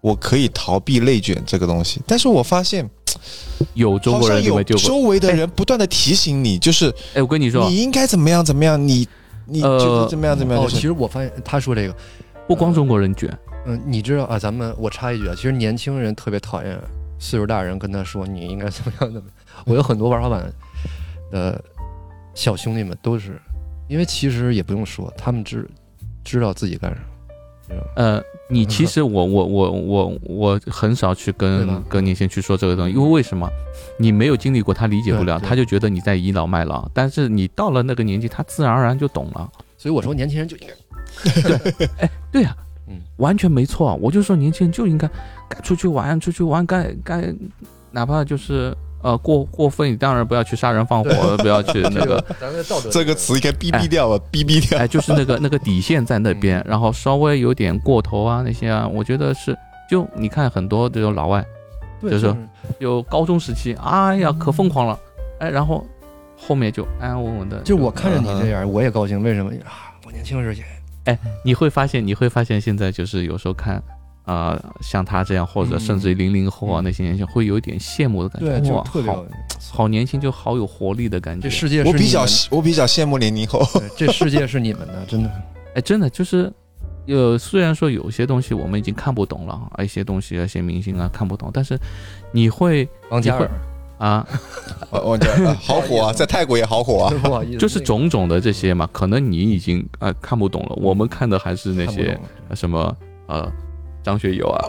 [0.00, 2.88] 我可以逃避内卷这个东西，但是我发现
[3.74, 7.68] 有中国人有周围的人不断的提醒你，就是哎，我跟你说。
[7.68, 9.06] 你，应该怎么样怎么样，你
[9.46, 11.94] 你呃就是怎么样怎么样，哦，就是其实我发现他说这个，
[12.46, 14.38] 不光中国人卷，嗯，你知道啊？
[14.38, 16.78] 咱们我插一句啊，其实年轻人特别讨厌
[17.18, 19.64] 岁数大人跟他说你应该怎么样怎么样。
[19.66, 20.52] 我有很多玩滑板
[21.30, 21.62] 的
[22.34, 23.40] 小兄弟们都是，
[23.88, 25.68] 因为其实也不用说，他们知
[26.24, 27.04] 知道自己干什么。
[27.96, 33.46] 呃，你其实我我我我我很少去跟跟年轻人去说这个东西，因为为什么？
[33.98, 36.88] 你没有经历过，他理解不了，对对他就觉得你在倚老卖老。
[36.94, 39.50] 但是你到了那个年纪，他自然而然就懂了。
[39.76, 43.94] 所以我说年轻人就应该对呀、嗯完全没错。
[43.96, 45.06] 我就说年轻人就应该
[45.48, 47.34] 该出去玩，出去玩该该，
[47.90, 54.78] 哪怕就是呃过过分，你当然不要去杀人放火，不要去那个， 咱们道德 这个词应该逼逼掉了，逼逼掉。
[54.78, 59.56] 哎，就是那个那个底线在那边，嗯然后稍微有点过头啊那些啊，我觉得是。
[59.90, 61.42] 就你看很多这种老外，
[62.02, 62.36] 就是
[62.78, 64.98] 有高中时期，哎呀可疯狂了，
[65.40, 65.82] 哎，然后
[66.36, 67.58] 后面就安安稳稳的。
[67.62, 69.22] 就我看着你嗯这样，我也高兴。
[69.22, 69.96] 为什么啊？
[70.04, 70.54] 我年轻时
[71.06, 73.82] 也你会发现，你会发现现在就是有时候看，
[74.28, 75.80] 啊，像他这样，或者嗯。
[75.80, 76.84] 甚至于零零后啊嗯。
[76.84, 78.60] 那些年轻，会有一点羡慕的感觉。
[78.60, 79.24] 对，就哇，特别好
[79.72, 81.48] 好年轻，就好有活力的感觉。
[81.48, 83.60] 这世界是我比较我比较羡慕零零后，
[83.96, 85.30] 这世界是你们的，真的。
[85.74, 86.52] 哎，真的就是，
[87.06, 91.78] 呃虽然说有些东西我们已经看不懂了，啊，一些东西啊，一些明星啊看不懂，但是
[92.32, 93.50] 你会王嘉尔，
[93.98, 94.26] 啊，
[94.90, 95.56] 我我讲啊？
[95.60, 97.14] 好火啊， 在泰国也好火啊。
[97.22, 102.18] 不好意思，就是种种的这些嘛，可能你已经啊、看不懂了，我们看的还是那些
[102.54, 103.50] 什么呃
[104.08, 104.64] 张学友啊，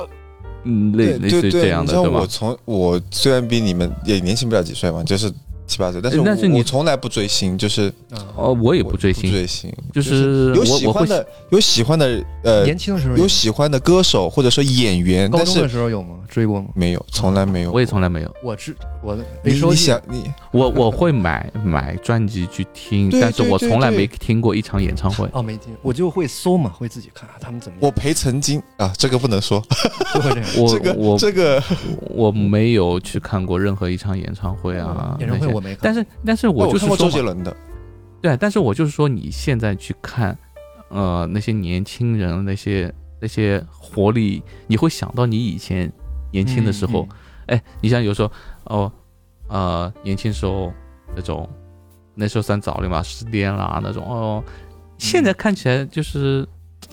[0.66, 2.28] 嗯，类类似这样的，对我？
[2.28, 5.32] 从我虽然比你们也年轻不了几岁嘛，就是
[5.70, 16.16] 七八岁，但是但是你从来不追星，就是啊哦，我也不追星，追星，就是有我我会喜欢的有喜欢的呃年轻的时候有喜欢的歌手或者说演员，但高中的是时候有吗？
[16.28, 16.68] 追过吗？
[16.76, 17.72] 没有，从来没有。
[17.72, 25.28] 我也从来没有，我知我你没收进你想你 我我会买买专辑去听，但是我从来没听过一场演唱会。
[25.34, 29.64] 哦，没听，我就会搜嘛，会自己看他们怎么我陪曾经啊，这个不能说。
[30.58, 31.64] 我这个我这个
[32.00, 37.56] 我没有去看过任何一场演唱会啊，演唱会我没看，但是但是我就是说嘛，周杰伦的，
[38.22, 40.38] 对，但是我就是说你现在去看，
[40.90, 45.92] 呃，那些年轻人那些那些活力，你会想到你以前
[46.32, 47.08] 年轻的时候，
[47.48, 48.32] 嗯哎，你像有时候
[48.66, 48.92] 哦，
[49.48, 50.72] 呃，年轻时候
[51.16, 51.50] 那种，
[52.16, 54.44] 那时候算早恋嘛，失恋啦那种哦，
[54.98, 56.48] 现在看起来就是，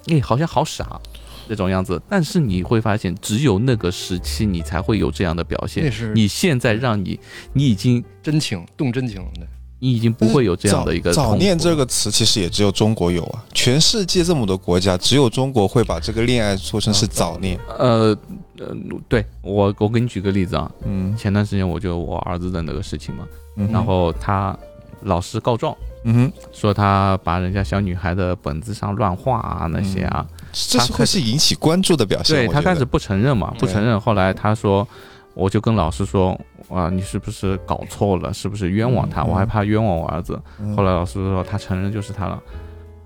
[0.09, 1.01] 哎，好像好傻
[1.49, 2.01] 那种样子。
[2.09, 5.93] 但是你会发现，只有那个时期你才会有这样的表那现。
[5.93, 7.19] 是你现在让你，
[7.53, 9.47] 你已经真情动真情的。
[9.79, 17.61] 你已经不会有这样的一个早恋这个词其实也只有中国有啊，全世界这么多国家，只有中国会把这个恋爱说成是早恋。
[17.79, 18.17] 呃
[18.59, 18.75] 呃，
[19.07, 23.29] 对我我给你举个例子啊，嗯前段时间我就我儿子的那个事情嘛，
[23.59, 24.59] 嗯，然后他
[25.03, 25.77] 老师告状。
[26.05, 30.27] 嗯哼，说他把人家小女孩的本子上乱画啊那些啊，
[30.71, 32.35] 这是会是引起关注的表现。
[32.35, 34.01] 对他开始不承认嘛，嗯不承认。
[34.01, 34.87] 后来他说，
[35.35, 36.39] 我就跟老师说，
[36.71, 38.33] 啊，你是不是搞错了？
[38.33, 39.23] 是不是冤枉他？
[39.23, 40.41] 嗯我还怕冤枉我儿子。
[40.59, 42.43] 嗯后来老师说他承认就是他了。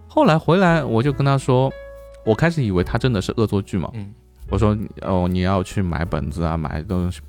[0.06, 1.72] 后来回来我就跟他说，
[2.24, 3.90] 我开始以为他真的是恶作剧嘛。
[3.94, 4.14] 嗯，
[4.48, 7.20] 我说哦，你要去买本子啊，买东西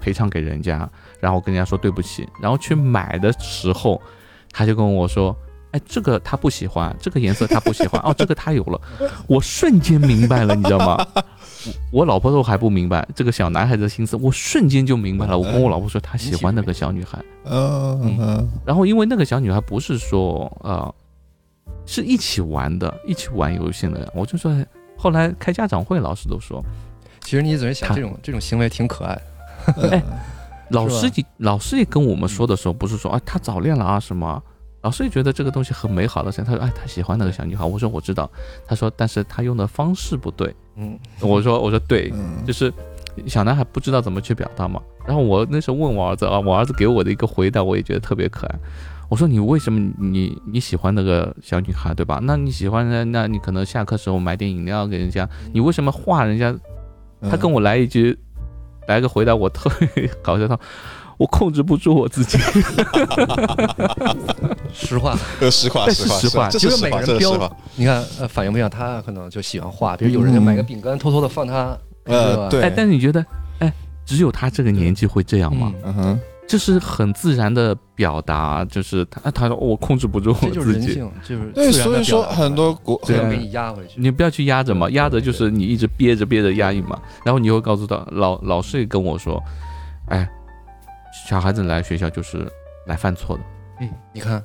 [0.00, 0.88] 赔偿给人家，
[1.20, 4.00] 然后跟人家说对不起，然后去买的时候，
[4.52, 5.36] 他就跟我说。
[5.72, 8.80] 哎，这个他不喜欢，这个颜色他不喜欢，哦，这个他有了，
[9.26, 11.06] 我瞬间明白了，你知道吗？
[11.90, 15.36] 我我老婆都还不明白这个小男孩子的心思，我瞬间就明白了。
[15.36, 20.94] 我跟我老婆说，他喜欢那个小女孩，嗯嗯嗯然后因为那个小女孩不是说呃，
[21.84, 24.54] 是一起玩的，一起玩游戏的，我就说，
[24.96, 26.64] 后来开家长会，老师都说，
[27.22, 29.20] 其实你仔细想，这种这种行为挺可爱
[29.90, 30.02] 哎。
[30.70, 34.42] 老师也老师也跟我们说的时候，不是说啊他早恋了啊什么，
[34.86, 36.44] 老师也觉得这个东西很美好的事情。
[36.44, 38.30] 他说哎他喜欢那个小女孩，我说我知道，
[38.64, 42.72] 他说但是他用的方式不对，嗯，我说我说对，嗯就是
[43.26, 44.80] 小男孩不知道怎么去表达嘛。
[45.04, 48.58] 然后我那时候问我儿子啊，我儿子给我的一个回答，我也觉得特别可爱。
[49.08, 52.20] 我说你为什么你你喜欢那个小女孩对吧？
[52.22, 53.04] 那你喜欢呢？
[53.06, 56.56] 那你可能下课时候买点饮料给人家，你为什么画人家？
[57.28, 58.16] 他跟我我来一句，
[58.86, 60.46] 来个回答，我特别 搞笑。
[60.46, 60.56] 他
[61.18, 62.38] 我控制不住我自己。
[64.72, 67.52] 实话，呃，实话，实话这是实话，其实每个人标。
[67.76, 72.48] 你看，呃，反应不一样，他可能就喜欢画，比如有人就买个饼干，偷偷的放他，呃？
[72.50, 73.24] 对哎，但是你觉得，
[73.60, 73.72] 哎，
[74.04, 75.72] 只有他这个年纪会这样吗？
[75.82, 80.54] 嗯嗯哼，这是很自然的表达，就是他他说我控制不住我自己。
[80.54, 83.94] 就是人性，就是对，自然地所以说表达很多国对给你压回去。
[83.96, 89.42] 你不要去压着嘛，压着就是你一直憋着憋着压抑嘛，然后你会告诉他，老老师也跟我说，
[90.08, 90.28] 哎，
[91.28, 92.46] 小孩子来学校就是
[92.86, 93.42] 来犯错的，
[93.80, 94.44] 嗯，你看，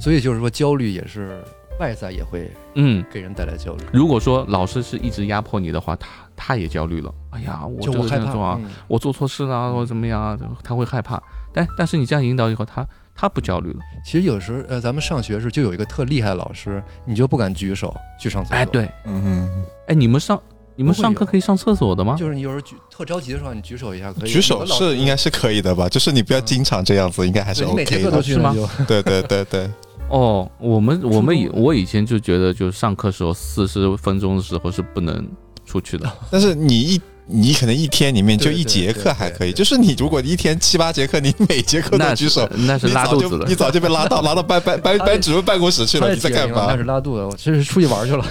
[0.00, 1.42] 所以就是说焦虑也是
[1.78, 8.70] 外在也会嗯，给人带来焦虑，如果说老师是一直压迫你的话，他他也焦虑了，哎呀，我我害怕个样做啊，嗯。
[8.88, 18.56] 我做错事了啊，或者怎么样啊，他会害怕，但但是你这样引导以后，他他不焦虑了，其实有时候呃，咱们上学时就有一个特厉害的老师，你就不敢举手去上厕所。
[18.56, 20.40] 哎，，对，嗯嗯，哎，你们上
[20.76, 22.14] 你们上课可以上厕所的吗？
[22.18, 24.30] 就是你有时候举特着急的时候，你举手一下可以。
[24.30, 25.88] 举手是应该是可以的吧？
[25.88, 28.10] 就是你不要经常这样子，应该还是 OK 的。
[28.10, 28.54] 都去是吗
[28.86, 29.70] 对对对对，
[30.10, 35.26] 哦，我们我们以我以前就觉得，就是上课时候四十分钟的时候是不能
[35.64, 36.10] 出去的。
[36.30, 43.54] 但是你一你可能一天里面就一节课还可以，就是你如果一天七八节课，你每节课都举手， 那是拉肚子了你。
[43.54, 46.76] 早就被拉到拉到班班班班主任办公室去了，你在干嘛那？
[46.76, 48.24] 是拉肚子，我这是出去玩去了。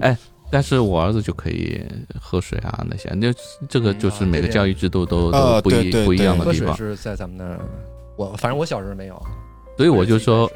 [0.50, 1.82] 但是我儿子就可以
[2.20, 3.32] 喝水啊那些，那
[3.68, 7.60] 这个嗯就是每个教育制度都啊都不一不一样的地方，是在咱们那儿，
[8.16, 9.20] 我反正我小时候没有，
[9.76, 10.50] 所以我就说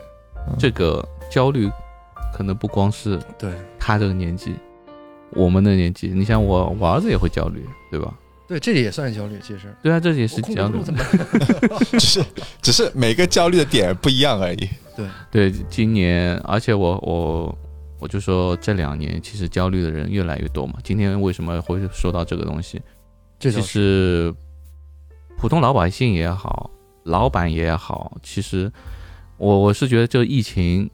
[0.58, 1.68] 这个焦虑
[2.32, 4.54] 可能不光是对他这个年纪，
[5.30, 8.14] 我们的年纪，你像我我儿子也会焦虑，对吧？
[8.46, 9.72] 对，这也算焦虑，其实。
[9.82, 10.78] 对啊，这也是焦虑？
[11.98, 12.24] 只是
[12.60, 14.68] 只是每个焦虑的点不一样而已。
[14.96, 17.58] 对，对，今年，而且我我
[18.00, 20.74] 我就说这两年其实焦虑的人越来越多嘛。
[20.82, 22.78] 今天为什么会说到这个东西？
[23.38, 24.34] 其这就是
[25.36, 26.70] 普通老百姓也好，
[27.04, 28.70] 老板也好，其实
[29.38, 30.90] 我我是觉得这个疫情，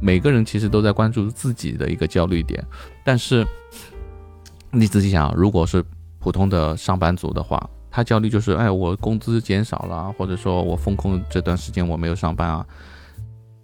[0.00, 2.62] 每个人其实都在关注自己的一个焦虑点，
[3.04, 3.46] 但是
[4.70, 5.84] 你仔细想，如果是
[6.18, 12.66] 普通的上班族的话，他焦虑就是，哎，我工资减少了，或者说我风控这段时间我没有上班啊。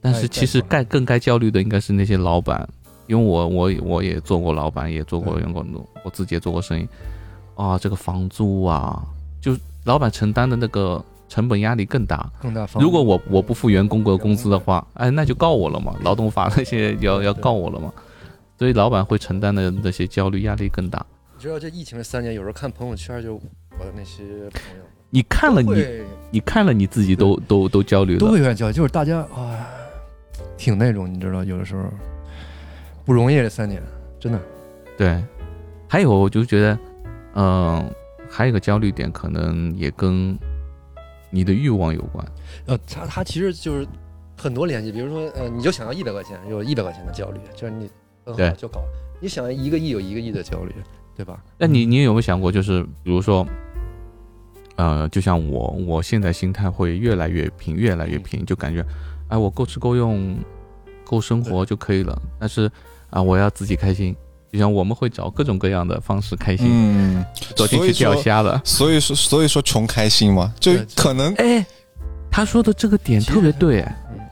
[0.04, 2.68] 但是其实该更该焦虑的应该是那些老板，
[3.06, 5.66] 因为我我我也做过老板，也做过员工，
[6.04, 6.86] 我自己也做过生意，
[7.54, 9.02] 啊，这个房租啊，
[9.40, 12.30] 就老板承担的那个成本压力更大。
[12.42, 12.82] 更大方。
[12.82, 17.90] 如果我我不付员工的工资的话，哎，那就告我了嘛，劳动法那些要要告我了嘛。
[18.58, 21.04] 所以老板会承担的那些焦虑压力更大。
[21.34, 28.30] 你知道这疫情这三年，有时候看朋友圈，就我的那些朋友你看了你你看了你自己都都都焦虑了都。
[28.30, 29.66] 会有点焦虑，就是大家啊，
[30.56, 31.84] 挺那种，你知道，有的时候
[33.04, 33.82] 不容易，这三年
[34.18, 34.40] 真的。
[34.96, 35.22] 对，
[35.88, 36.78] 还有我就觉得，
[37.34, 37.92] 嗯、
[38.30, 40.38] 还有一个焦虑点可能也跟
[41.30, 42.24] 你的欲望有关。
[42.66, 43.86] 呃，他他其实就是
[44.36, 47.90] 很多联系，比如说呃，你就想要一百块钱，有一百块钱的焦虑，就是你
[48.24, 48.80] 很对好就搞，
[49.20, 50.72] 你想要一个亿有一个亿的焦虑，
[51.16, 51.42] 对吧？
[51.58, 53.46] 那你你有没有想过，就是比如说，
[54.76, 58.84] 呃，就像我，我现在心态会越来越平，越来越平，就感觉，
[59.34, 60.36] 哎，我够吃够用，
[61.04, 62.16] 够生活就可以了。
[62.38, 62.70] 但是
[63.10, 64.14] 啊，我要自己开心，
[64.52, 66.68] 就像我们会找各种各样的方式开心。
[66.70, 67.24] 嗯，
[67.56, 71.66] 昨天去钓虾了，所以说所以说穷开心嘛，就可能哎，
[72.30, 73.84] 他说的这个点特别对，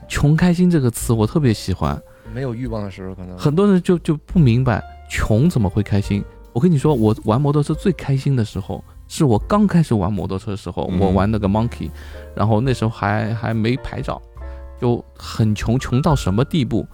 [0.07, 2.01] 穷开心这个词我特别喜欢。
[2.33, 6.23] 没有欲望的时候，可能很多人就就不明白穷怎么会开心。
[6.53, 11.89] 我跟你说，我玩摩托车最开心的时候，是我刚开始玩摩托车的时候，嗯我玩那个 Monkey，
[12.35, 14.21] 然后那时候还还没牌照，
[14.79, 16.85] 就很穷，穷到什么地步？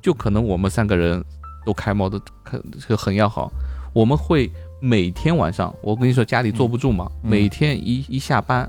[0.00, 1.24] 就可能我们三个人
[1.64, 2.58] 都开摩托，开
[2.88, 3.50] 就很要好，
[3.92, 4.50] 我们会
[4.80, 8.68] 每天晚上，我跟你说家里坐不住嘛，嗯每天一一下班，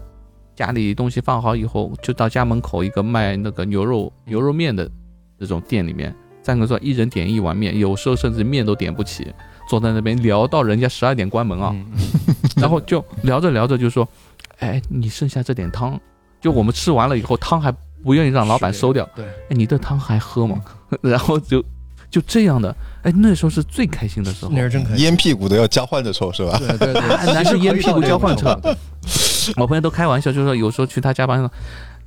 [0.56, 4.90] 家里东西放好以后，就到家门口一个卖那个牛肉牛肉面的
[5.40, 9.34] 那种店里面，三个人一人点一碗面，有时候甚至面都点不起，
[9.68, 11.76] 坐在那边聊到人家十二点关门啊，
[12.58, 14.08] 然后就聊着聊着就说，
[14.60, 16.00] 哎，你剩下这点汤，
[16.40, 17.74] 就我们吃完了以后，汤还
[18.04, 20.62] 不愿意让老板收掉，对，哎，你的汤还喝吗？
[21.02, 21.64] 然后就
[22.12, 24.62] 就这样的，哎，那时候是最开心的时候那。
[24.62, 25.04] 是真开心。
[25.06, 26.58] 烟屁股都要交换着抽是吧？
[26.60, 28.76] 对对对，男生 烟屁股交换车对
[29.58, 31.50] 我朋友都开玩笑，就说有时候去他家帮，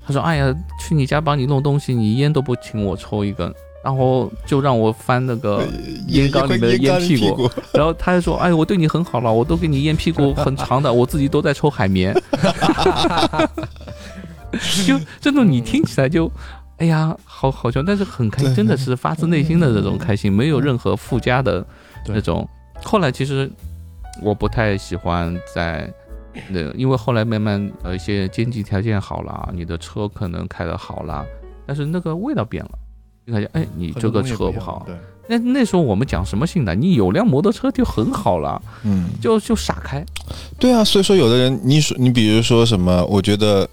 [0.07, 3.53] 他说：“哎呀，去你家帮你弄东西，你烟都不请我抽一根，
[3.85, 5.63] 然后就让我翻那个
[6.09, 7.35] 烟缸里面的烟屁股。
[7.35, 12.15] 股，然后他就说：“哎，我对你很好了，我都给你烟屁股很长的，我自己都在抽海绵。”
[14.87, 16.31] 就这种你听起来就，
[16.79, 21.65] 哎呀，好好笑，但是很开心，真的是发自内心的这种开心，没有任何附加的
[22.09, 22.49] 那种。
[22.83, 23.51] 后来其实
[24.23, 25.93] 我不太喜欢在
[26.51, 31.25] 那因为后来慢慢呃一些经济条件好了，你的车可能开的好了，
[31.67, 32.71] 但是那个味道变了，
[33.27, 34.85] 就感觉哎你这个车不好。
[34.87, 34.95] 对，
[35.29, 36.79] 那那时候我们讲什么性能？
[36.79, 40.05] 你有辆摩托车就很好了，嗯，就就傻开。
[40.59, 43.69] 对啊，所以说有的人，你说你比如说什么，我觉得，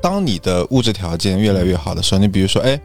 [0.00, 2.80] 当你的物质条件越来越好的时候，你比如说，哎，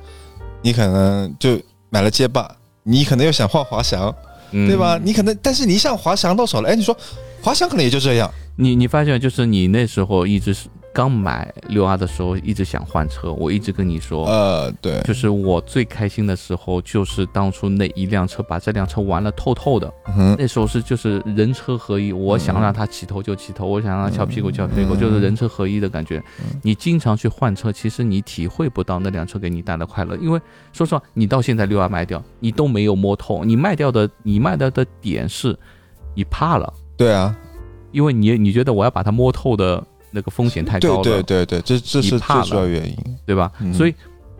[0.61, 1.59] 你可能就
[1.89, 2.49] 买了街霸，
[2.83, 4.13] 你可能又想换滑翔，
[4.51, 4.99] 嗯对吧？？
[5.03, 6.95] 你可能，但是你一想滑翔到手了，哎，你说
[7.41, 13.31] 滑翔可能也就这样，你你发现就是你那时候一直是刚买六 R 的时候，一直想换车。
[13.31, 19.91] 我一直跟你说，呃，对，就是我最开心的时候，就是当初那一辆车把这辆车玩了透透的。
[20.17, 26.59] 嗯，那时候是就是人车合一，我想让它起头就起头，我想让它翘屁股翘屁股，嗯就是人车合一的感觉嗯。
[26.61, 30.39] 你经常去换车，其实你体会不到那辆车给你带来快乐，因为
[30.73, 35.57] 说实话，你到现在六 R 卖掉，你都没有摸透，你卖掉的你卖掉的点是，
[36.13, 37.35] 你怕了，对啊，
[37.91, 39.81] 因为你你觉得我要把它摸透的
[40.11, 43.51] 那个风险太对高了，对对对，这这是最主要原因，对吧？
[43.59, 43.93] 嗯所以。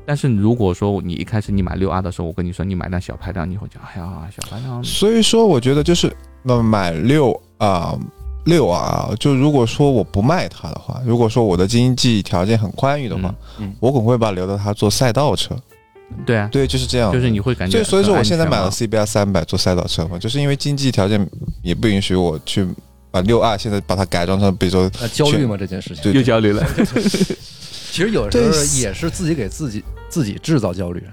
[0.04, 6.14] 但是如果说你一开始你买六 R 的时候，我跟你说你买那小排量，你会讲，哎呀，小排量所以说我觉得就是
[6.44, 7.98] 那买六啊。
[8.46, 15.56] 六 R，，就如果说我不卖它的话，如果说我的经济条件很宽裕的话，嗯嗯我可能会把留到它做赛道车。
[16.26, 17.12] 对啊，对，就是这样。
[17.14, 21.24] 就是你会感觉所以所以说我现在买了 CBR 三百做赛道车嘛，就是因为经济条件
[21.62, 22.68] 也不允许我去
[23.12, 25.56] 把六二现在把它改装成，比如说呃，焦虑吗？
[25.58, 26.66] 这件事情，对又焦虑了。
[27.92, 31.04] 其实有时候也是自己给自己自己制造焦虑。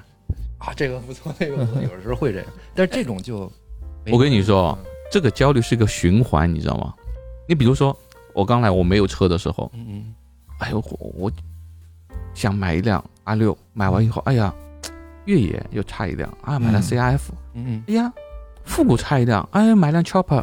[0.59, 3.51] 啊，这个不错，那个，有的时候会这样，但是这种就，
[4.11, 4.77] 我跟你说
[5.11, 6.93] 这个焦虑是一个循环，你知道吗？
[7.49, 7.97] 你比如说，
[8.33, 10.15] 我刚来我没有车的时候，嗯嗯
[10.59, 11.33] 哎呦，我我
[12.35, 14.53] 想买一辆 R 六，买完以后，哎呀，
[15.27, 16.83] 越野又差一辆，啊，买辆嗯。
[16.83, 17.21] CRF，、
[17.55, 17.85] 嗯嗯。
[17.89, 18.13] 哎呀，
[18.65, 20.43] 复古差一辆，哎呀，买辆 Chopper，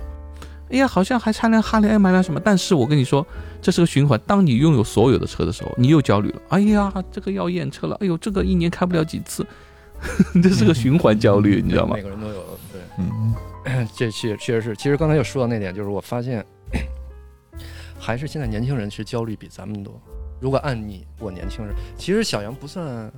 [0.69, 2.39] 哎呀，好像还差辆哈雷，哎，买辆什么？
[2.39, 3.25] 但是我跟你说，
[3.61, 4.19] 这是个循环。
[4.25, 9.45] 当你拥有所有的车的时候，你又焦虑了，哎呀，这个要验车了，哎呦，这个一年开不了几次，
[10.41, 12.01] 这是个循环焦虑，你知道吗每？
[12.01, 12.81] 个人都有，对。
[12.97, 16.45] 嗯，这确确实是，其实刚才又说到那点，就是我发现，
[17.99, 19.99] 还是现在年轻人其实焦虑比咱们多。
[20.39, 23.11] 如果按你我年轻人，其实小杨不算，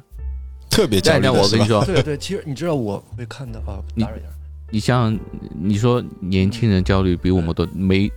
[0.70, 1.28] 特别焦虑？
[1.28, 4.28] 我跟你说， 对对，其实你知道我会看到啊，你打扰一下，
[4.70, 5.18] 你像
[5.54, 8.12] 你说年轻人焦虑比我们多，没，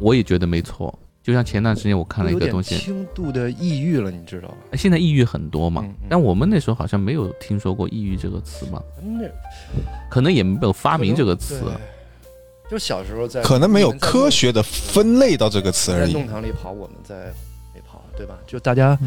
[0.00, 0.96] 我也觉得没错。
[1.22, 4.56] 就像前段时间我看了一个东西，轻度的抑郁了，你知道吧？
[4.74, 9.28] 现在抑郁很多嘛嗯嗯，但我们那时候好像没有听说过抑郁这个词嘛，那
[10.08, 11.60] 可能也没有发明这个词。
[12.70, 16.28] 就小时候在可能没有科学的分类到这个词而已在弄。
[16.28, 17.32] 堂里跑，我们在
[17.74, 18.38] 没跑，对吧？
[18.46, 18.98] 就大家，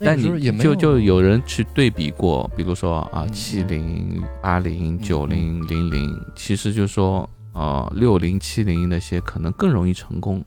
[0.00, 10.42] 但你个时候也没就就有人去对比过，比如说啊，嗯七零、八零、嗯九零、零零，其实就说啊六零、七零那些可能更容易成功。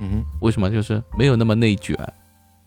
[0.00, 0.70] 嗯为什么？
[0.70, 1.96] 就是没有那么内卷，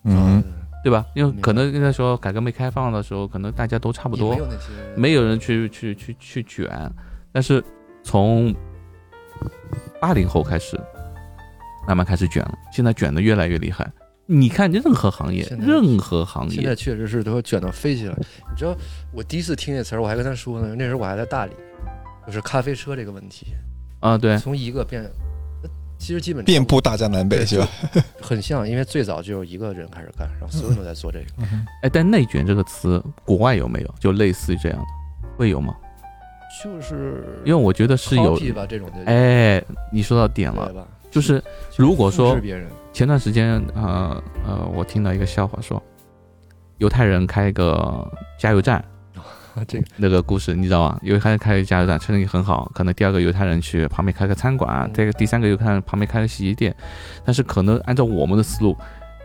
[0.04, 0.42] 嗯，
[0.82, 1.04] 对吧？
[1.14, 6.68] 因为可能那时候改革没开放的时候，可能大家都差差不多没，有那些没有人去去去去卷。
[7.32, 7.62] 但是
[8.02, 8.54] 从
[10.00, 10.80] 八零后开始，
[11.86, 13.90] 慢慢开始卷了，现在卷的越来越厉害。
[14.30, 18.14] 你看任何行业，任何行业，现在确实是都卷到飞起来。
[18.18, 18.76] 你知道，
[19.10, 21.52] 我第一次听这词儿，我还跟他说呢，那时候我还在大理，
[22.26, 23.46] 就是咖啡车这个问题，
[24.00, 27.68] 啊，对，从一个变，呃其实基本遍布大江南北对是吧？
[28.20, 31.24] 很像，因为最早就有一个人开始干，然后所有人都在做这个。
[31.82, 33.94] 哎，但内卷这个词，国外有没有？
[33.98, 34.84] 就类似于这样的，
[35.38, 35.74] 会有吗？
[36.62, 40.86] 就是因为我觉得是有吧，这种的哎，你说到点了？
[41.10, 41.42] 就是
[41.76, 42.68] 如果说别人，
[42.98, 45.80] 前段时间，呃呃，我听到一个笑话说，
[46.78, 48.04] 犹太人开一个
[48.36, 48.84] 加油站，
[49.68, 49.84] 这个。
[49.96, 50.98] 那个故事你知道吗？
[51.02, 54.90] 犹太人开一个加油站，生意很好，可能第二个犹太人去旁边开个餐馆，嗯。
[54.92, 56.74] 这个第三个犹太人旁边开个洗衣店，
[57.24, 58.76] 但是可能按照我们的思路，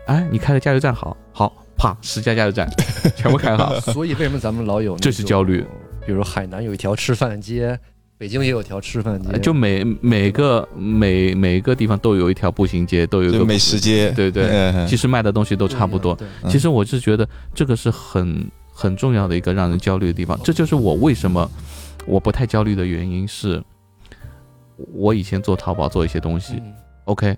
[0.06, 2.70] 哎，你开个加油站好，好，啪，十家加油站
[3.16, 5.66] 全部开好，所以为什么咱们老有那这是焦虑？
[6.06, 7.76] 比如海南有一条吃饭街，
[8.16, 16.16] 北京也有条吃饭街，就每每个每每个地方都有一条步行街，都有一个美食街，对对，嗯其实卖的东西都差不多。
[16.42, 16.48] 嗯。
[16.48, 21.50] 其实我是觉得这个是很很重要的一个让人焦虑的地方，这就是我为什么
[22.06, 23.62] 我不太焦虑的原因是，
[24.92, 26.54] 我以前做淘宝做一些东西。
[26.56, 26.72] 嗯
[27.06, 27.36] ，OK，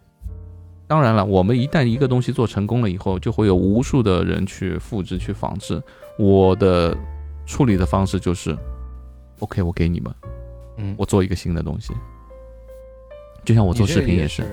[0.87, 5.83] 当然了，我们一旦一个东西做成功了以后，就会有无数的人去复制、去仿制。
[6.19, 6.97] 我的
[7.47, 8.57] 处理的方式就是
[9.41, 10.15] ，OK，我给你们，
[10.77, 11.93] 嗯，我做一个新的东西，
[13.45, 14.45] 就像我做视频也是，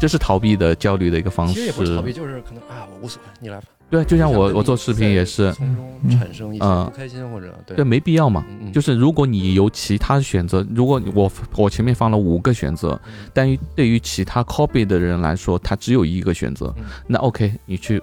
[0.00, 2.16] 这是逃避的焦虑的一个方其实也不是逃避，式。
[2.16, 3.66] 就是可能啊，我无所谓，你来吧。
[3.90, 6.84] 对，就像我我做视频也是，从中产生一些嗯。
[6.84, 7.74] 不开心或者对。
[7.74, 8.46] 对，没必要嘛。
[8.72, 13.28] 就是如果你有其他选择，如果我我前面放了五个选择，嗯。
[13.34, 18.00] 但于对于其他 copy 的人来说，他只有一个选择嗯，那 OK，你去，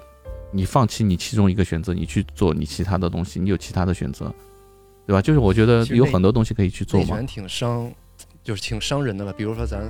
[0.52, 4.30] 你放弃你其中一个选择，你去做你其他的东西，你有其他的选择，
[5.08, 5.22] 对吧？
[5.22, 7.26] 就是我觉得有很多东西可以去做嘛内卷。
[7.26, 7.92] 挺伤，
[8.44, 9.34] 就是挺伤人的吧。
[9.36, 9.90] 比如说咱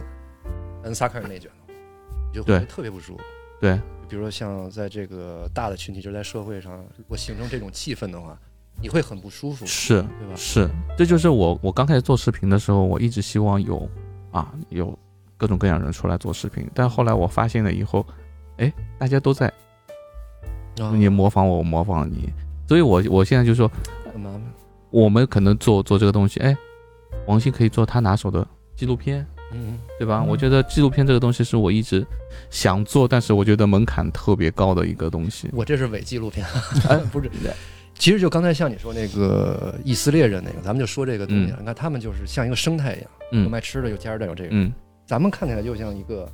[0.84, 3.24] 咱仨开始内卷，你就会对特别不舒服。
[3.60, 3.76] 对，
[4.08, 8.38] 比如说像在这个大的群体，就是在社会上，如果形成这种气氛的话，
[8.80, 10.36] 你会很不舒服，是对吧？
[10.36, 13.90] 是，这就是我我刚开始做视频的时候，我一直希望有
[14.32, 14.96] 啊有
[15.36, 18.06] 各种各样人出来做视频，但后来我发现了以后，
[18.58, 19.48] 哎，大家都在，
[20.80, 22.32] 啊你模仿我，我模仿你，
[22.68, 23.68] 所以我我现在就说，
[24.14, 24.42] 很麻烦。
[24.90, 26.56] 我们可能做做这个东西，哎，
[27.26, 30.24] 王鑫可以做他拿手的纪录片，嗯，对吧？
[30.26, 32.06] 嗯我觉得纪录片这个东西是我一直
[32.50, 35.50] 想做，但是我觉得门槛特别高的一个东西。
[35.54, 36.46] 我这是伪纪录片，
[36.90, 37.30] 哎 不是。
[38.00, 43.10] 其实就刚才像你说那个以色列人那个，咱们就说这个东西，你看他们就是像一个生态一样，
[43.44, 44.50] 有嗯卖吃的，有加油站，有这个。
[44.52, 44.72] 嗯
[45.08, 46.30] 咱们看起来就像一个，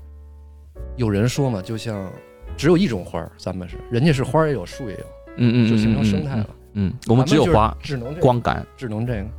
[0.98, 2.12] 有人说嘛，就像
[2.58, 5.06] 只有一种花儿，咱们是，人家是花儿也有，树也有，
[5.38, 6.48] 嗯嗯，就形成嗯生态了。。
[6.50, 6.63] 嗯嗯，
[7.08, 8.66] 我们只有花只能这个光感。
[8.76, 9.30] 只能这个，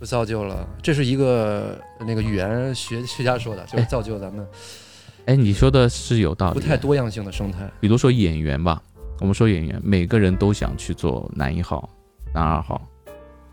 [0.00, 0.68] 就造就了。
[0.82, 4.46] 这是一个那个语言学学家说的，就是哎造就咱们
[5.26, 6.54] 哎，你说的是有道理。
[6.54, 7.70] 不太多样性的生态。
[7.78, 8.82] 比如说演员吧，
[9.20, 11.88] 我们说演员，每个人都想去做男一号、
[12.34, 12.80] 男二号，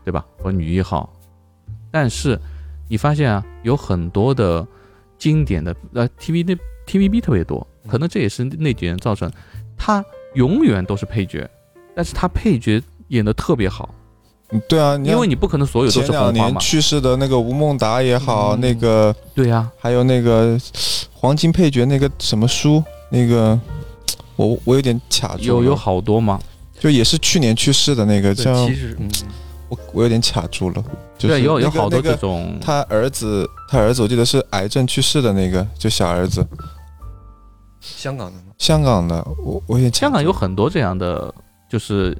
[0.04, 0.24] 对吧？
[0.38, 1.12] 或女一号。
[1.90, 2.38] 但是
[2.88, 4.66] 你发现啊，有很多的
[5.18, 9.30] 经典的呃 TV 那 TVB 特别多，可能这也是那几年造成，
[9.76, 10.02] 他
[10.34, 11.48] 永远都是配角，
[11.98, 13.92] 但是他配角演的特别好，
[14.50, 16.50] 嗯对啊，你因为你不可能所有都前两是红花嘛。
[16.52, 18.60] 年去世的那个吴孟达也好，嗯。
[18.60, 20.56] 那个对呀、还有那个
[21.12, 22.80] 黄金配角那个什么书，
[23.10, 23.58] 那个
[24.36, 26.38] 我我有点卡住了，有有好多吗。
[26.78, 29.10] 就也是去年去世的那个对，叫其实嗯，
[29.68, 30.84] 我我有点卡住了，
[31.18, 32.56] 就是对，有有那个好多那个这种。
[32.60, 36.46] 他儿子他儿子我记得是癌症去世的那个，就小儿子，
[37.80, 41.34] 香港的吗，香港的，我我也香港有很多这样的，
[41.68, 42.16] 就是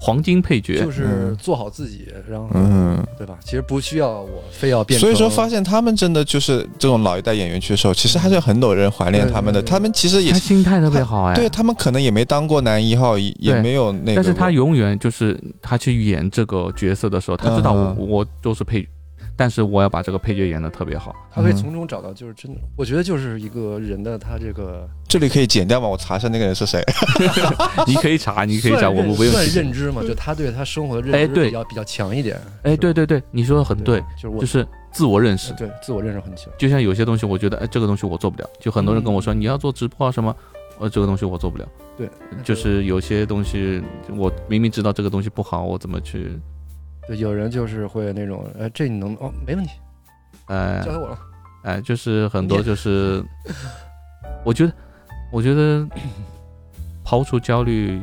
[0.00, 2.92] 黄金配角，就是嗯做好自己，然后嗯。
[3.18, 3.38] 对吧？
[3.44, 4.98] 其实不需要我非要变。
[4.98, 9.62] 所以说，发现他们真的就是这种老一代演员去的时候，其实还是有很多人怀念他们的。
[9.62, 11.34] 他们其实也他心态特别好哎。
[11.34, 18.84] 对他们可能也没当过男一号，也没有那个，但是他永远就是他去演这个角色的时候，他知道我、嗯我都是配，
[19.36, 21.14] 但是我要把这个配角演得特别好。
[21.30, 25.88] 他会从中找到，就是真的，我觉得就是一个人的他这个这里可以剪掉吗？
[25.88, 26.82] 我查一下那个人是谁。
[27.86, 29.46] 你可以查，你可以查，算我们不用算。
[29.46, 32.38] 认知嘛，就他对他生活的认知比较比较强一点。
[32.62, 35.52] 哎，对对对，你说的很对，就是我就是自我认识。
[35.54, 36.52] 对自我认识很强。
[36.58, 38.48] 就像有些东西，我觉得哎，这个东西我做不了。
[38.60, 40.34] 就很多人跟我说，嗯你要做直播啊什么，
[40.78, 41.66] 呃，这个东西我做不了。
[41.96, 42.08] 对，
[42.44, 43.82] 就是有些东西，
[44.16, 46.38] 我明明知道这个东西不好，我怎么去？
[47.06, 49.72] 对，有人就是会那种，哎，这你能哦，没问题，
[50.46, 51.18] 哎交给我了。
[51.64, 53.22] 哎，就是很多就是，
[54.44, 54.72] 我觉得，
[55.30, 55.86] 我觉得
[57.04, 58.00] 抛出焦虑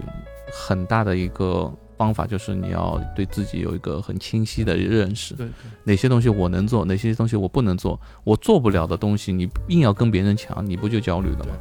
[0.52, 11.52] 很大的一个方法就是你要对自己有一个很清晰的认识，对对，哪些东西我能做，哪些东西我不能做，我做不了的东西，你硬要跟别人抢，你不就焦虑了吗？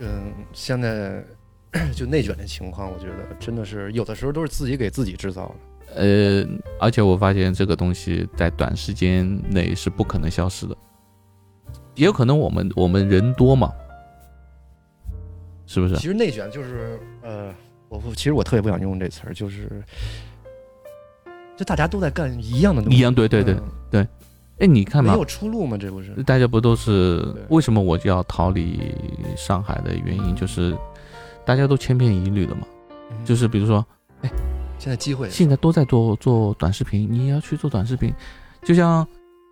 [0.00, 1.22] 嗯，现在
[1.94, 5.54] 就内卷的情况，我觉得真的是有的时候都是自己给自己制造的。
[5.94, 6.44] 呃，
[6.80, 10.76] 而且我发现这个东西在短时间内是不可能消失的，
[11.94, 13.72] 也有可能我们我们人多嘛，
[15.66, 15.96] 是不是？
[15.96, 17.54] 其实内卷就是，呃，
[17.88, 19.82] 我我其实我特别不想用这词儿，就是，
[21.56, 23.54] 就大家都在干一样的东西，一样，对对对。
[23.92, 24.08] 嗯
[24.60, 25.76] 哎，你看嘛没有，出路嘛？
[25.76, 26.14] 这不是？
[26.22, 28.78] 大家不都是为什么我就要逃离
[29.36, 30.76] 上海的原因，就是
[31.44, 32.60] 大家都千篇一律的嘛。
[33.10, 33.84] 嗯就是比如说，
[34.84, 38.12] 现在机会，现在都在做做短视频，你也要去做短视频，
[38.62, 39.06] 就像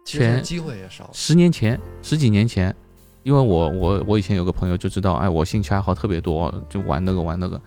[0.05, 1.09] 前机会也少。
[1.11, 2.74] 十年前、十几年前，
[3.22, 7.59] 因为我我我以前有个朋友就知道，哎，我兴趣爱好特别多，就玩那个玩那个，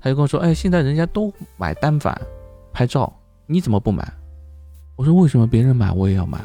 [0.00, 2.20] 他就跟我说，哎，现在人家都买单反
[2.72, 4.12] 拍照，你怎么不买？
[4.96, 6.40] 我说为什么别人买我也要买？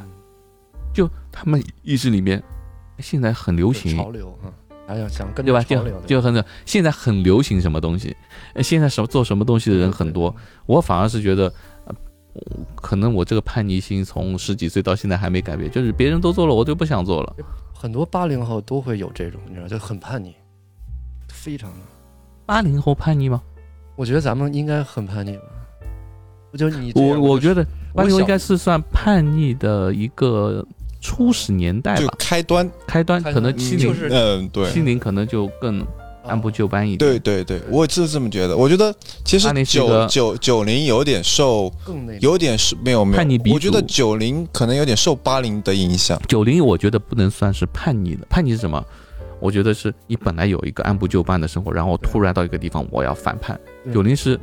[0.93, 2.43] 就他们意识里面，
[2.99, 4.53] 现在很流行，潮流啊，
[4.89, 5.61] 还要想跟对吧？
[5.61, 8.15] 就就很现在很流行什么东西，
[8.55, 10.35] 呃现在什么做什么东西的人很多，
[10.65, 11.53] 我反而是觉得，
[11.85, 11.95] 呃，
[12.75, 17.35] 可能我这个叛逆心从十几岁到现在还没改变，就是别人都做了，我就不想做了。
[17.71, 20.33] 很多八零后都会有这种，你知道，就很叛逆，
[21.27, 21.77] 非常的。
[22.47, 23.43] 八零后叛逆吗？
[23.95, 25.43] 我觉得咱们应该很叛逆吧？
[26.51, 27.63] 我就你，我我觉得
[27.93, 30.65] 八零后我应该是算叛逆的一个
[31.01, 33.33] 初始年代就吧，开端，开端开端。
[33.33, 35.85] 可能七零嗯，对，七零可能就更
[36.23, 36.97] 按部就班一点。
[36.97, 38.55] 对对对，我是这么觉得。
[38.55, 38.93] 我觉得
[39.23, 43.53] 其实80是九九九零有点受，更那有点是没有没有。
[43.53, 46.21] 我觉得九零可能有点受八零的影响。
[46.27, 48.83] 九零我觉得不能算是叛逆的，叛逆是什么？
[49.39, 53.57] 我觉得是你本来有一个按部就班的生活，然后突然到一个地方我要反叛。
[53.85, 53.93] 对。
[53.93, 54.37] 九零是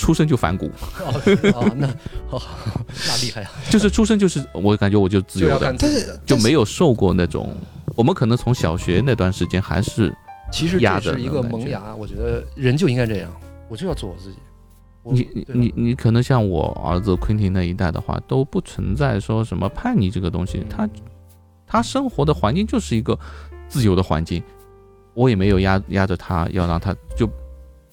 [0.00, 1.12] 出生就反骨，哦
[1.54, 1.86] 哦，那
[2.30, 2.40] 哦，
[3.06, 3.50] 那厉害啊！
[3.68, 6.18] 就是出生就是我感觉我就自由的就要看，自己的。
[6.24, 7.54] 就没有受过那种。
[7.94, 10.10] 我们可能从小学那段时间还是
[10.50, 13.30] 其实压着这是一个萌芽，我觉得人就应该这样，
[13.68, 14.38] 我就要做我自己。
[15.02, 20.88] 我你你你可能像我儿子昆汀那一代的话，都不存在说什么叛逆这个东西，他
[21.66, 23.18] 他生活的环境就是一个
[23.68, 24.42] 自由的环境，
[25.12, 27.28] 我也没有压压着他要让他就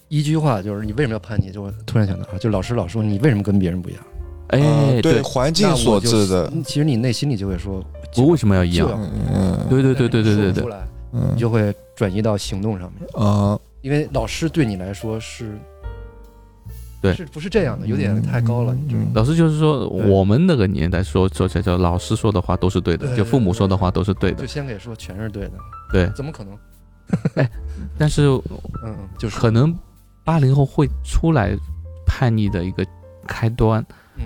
[0.09, 1.51] 一句话就是你为什么要叛逆？
[1.51, 4.03] 就我突然想到啊，就老师老说你为什么跟别人不一样？
[4.47, 7.83] 哎嗯对对，环境所致的，其实你内心里就会说，
[8.15, 8.87] 我为什么要一样
[9.69, 15.57] 对对对对对对对出，来，嗯你就会转移到行动上面，啊，因为老师对你来说是，
[17.01, 17.85] 对是不是这样的？
[17.85, 19.01] 有点太高了，你知道？
[19.15, 25.53] 老师就是说我们那个年代说说起来叫老师说的话都是对的，对就父母说的话都是对的就，先给说全是对的，
[25.91, 26.09] 对。
[26.15, 26.57] 怎么可能？
[27.35, 27.49] 哎
[27.97, 28.41] 但是嗯
[28.85, 29.77] 嗯，就是可能
[30.27, 31.55] 八零后会出来
[32.05, 32.85] 叛逆的一个
[33.25, 33.81] 开端，
[34.17, 34.23] 嗯，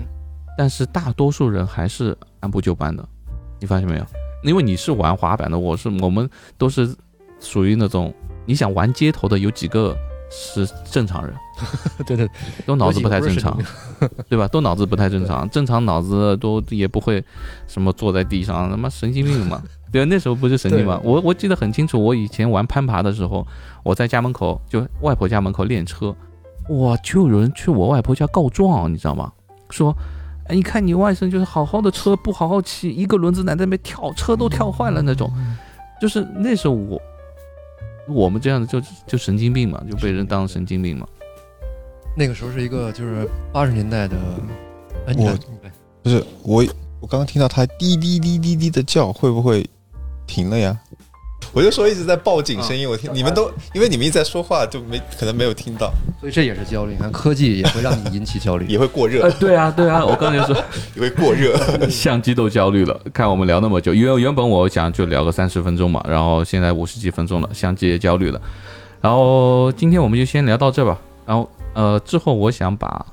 [0.58, 3.08] 但是大多数人还是按部就班的，
[3.60, 4.04] 你发现没有？
[4.42, 6.28] 因为你是玩滑板的，我是我们
[6.58, 6.92] 都是
[7.38, 8.12] 属于那种
[8.44, 9.96] 你想玩街头的，有几个
[10.28, 11.32] 是正常人，
[12.04, 12.28] 对对，
[12.66, 13.56] 都脑子不太正常，
[14.28, 14.48] 对吧？
[14.48, 17.24] 都脑子不太正常，正常脑子都也不会
[17.68, 19.62] 什么坐在地上，他妈神经病嘛。
[19.92, 20.98] 对，那时候不是神经嘛。
[21.04, 23.46] 我我记得很清楚，我以前玩攀爬的时候，
[23.84, 26.16] 我在家门口就外婆家门口练车，
[26.70, 29.30] 哇，就有人去我外婆家告状，你知道吗？
[29.70, 29.94] 说，
[30.48, 35.30] 哎，你看你外甥就是好好的车不好好骑，一个轮子在那边跳，车都跳坏了那种。
[36.00, 37.00] 就是那时候我
[38.08, 41.06] 我们这样的就就神经病嘛，就被人当神经病嘛。
[42.16, 44.16] 那个时候是一个就是八十年代的，
[45.06, 45.38] 哎，你我
[46.02, 46.64] 不是我，
[47.00, 49.64] 我刚刚听到它滴滴滴滴滴的叫，会不会
[50.26, 50.76] 停了呀？
[51.52, 56.92] 我就说一直在报警声音，我听你们都因为你们一直在说话，就没可能没有听到，所以这也是焦虑。
[56.92, 58.66] 你看科技也会让你引起焦虑。
[58.68, 60.56] 也会过热呃，，对啊，对啊， 我刚才说。
[60.94, 61.54] 也会过热。
[61.90, 68.40] 相机都焦虑了，看我们聊那么久，因为原本我想就聊个三十分钟嘛，然后现在五十几分钟了，相机也焦虑了，
[69.02, 70.96] 然后今天我们就先聊到这吧，
[71.26, 73.04] 然后呃之后我想把，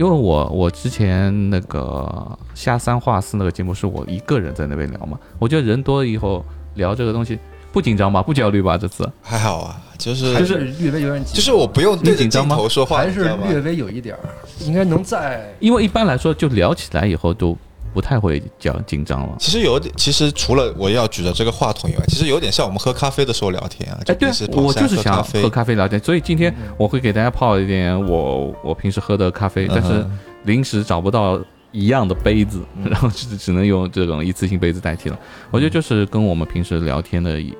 [0.00, 2.10] 因为我我之前那个
[2.54, 6.42] 下三话四那个节目是我一个人在那边聊嘛，我觉得人多了以后
[6.76, 7.38] 聊这个东西
[7.70, 9.06] 不紧张吧，不焦虑吧，这次？
[9.20, 14.20] 还好啊，就是就是略微有点紧，就是我不用对着镜你紧张吗头说话，还是略微有一点儿，
[14.60, 17.54] 应该能在因为一般来说就聊起来以后都
[17.92, 19.36] 不太会较紧张了。
[19.38, 23.98] 其实有点，其实除了我要举着这个话筒以外，其实有点像我们喝咖啡的时候聊天啊。
[24.04, 31.40] 就哎，对我就是想喝咖啡聊天，所以今天我会给大家泡一点我我平时喝的咖啡，但是嗯临时找不到
[31.72, 35.18] 一样的杯子，嗯然后只只能用这种一次性杯子代替了。
[35.50, 37.54] 我觉得就是跟我们平时聊天的一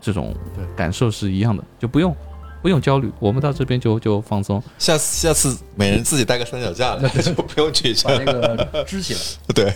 [0.00, 0.34] 这种
[0.76, 2.14] 感受是一样的，就不用
[2.62, 4.62] 不用焦虑，我们到这边就就放松。
[4.78, 8.24] 下次下次每人自己带个三脚架来，就不用举把着。
[8.24, 9.20] 那个支起来。
[9.54, 9.72] 对，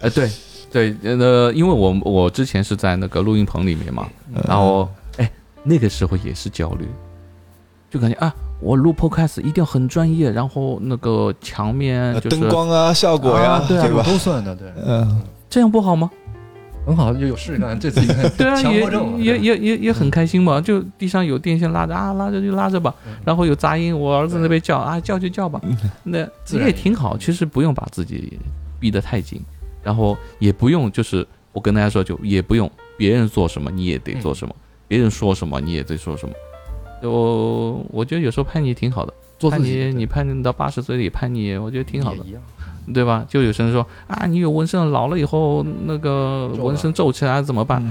[0.00, 0.30] 哎，对
[0.70, 5.30] 对，呃，因为我我之前是在那个录音棚里面嘛，嗯然后哎
[5.62, 6.88] 那个时候也是焦虑，
[7.90, 8.34] 就感觉啊。
[8.60, 14.02] 我录 podcast 一定要很专业，然后那个墙面呃就是灯光啊，效果呀，啊对啊吧？
[14.06, 15.20] 都算的，对，嗯，
[15.50, 16.10] 这样不好吗？
[16.84, 18.06] 很好，就有事干，这自己
[18.36, 25.60] 对啊，也强迫症也也也也很开心嘛，就地上有电线拉着啊，拉着就拉着吧，然后有杂音，我儿子那边叫啊，叫就叫吧，
[26.04, 26.18] 那
[26.52, 27.16] 也挺好。
[27.16, 28.38] 其实不用把自己
[28.78, 29.40] 逼得太紧，
[29.82, 34.54] 然后也不用就是我跟大家说，就也不用别人做什么你也得做什么，
[34.86, 36.34] 别人说什么你也得说什么。
[37.02, 42.24] 就我觉得有时候叛逆挺好的，叛做自己逆，你叛逆到八十岁里叛逆，我觉得挺好的。
[42.24, 42.42] 一样。
[42.92, 43.24] 对吧？
[43.28, 47.82] 就有些人说啊，你有纹身，老了以后那个纹身皱起来怎么办？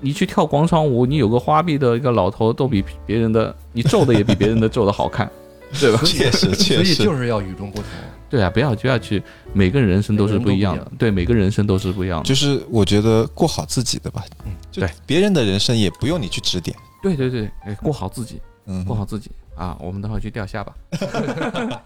[0.00, 5.30] 你去跳广场舞，你有个花臂的一个老头，都比别人的，你皱的也比别人的皱的好看，
[5.78, 6.00] 对吧？
[6.04, 7.86] 确实所 确实，以就是要与众不同。
[8.28, 9.22] 对啊，不要就要去，
[9.52, 12.24] 每个人人生都是不一样的对，每个人生都是不一样的。
[12.24, 19.76] 就是我觉得过好自己的吧，嗯对别人的人生也不用你去指点，对对对，哎，过好自己，嗯，过好自己啊！
[19.80, 20.74] 我们等会儿去钓虾吧。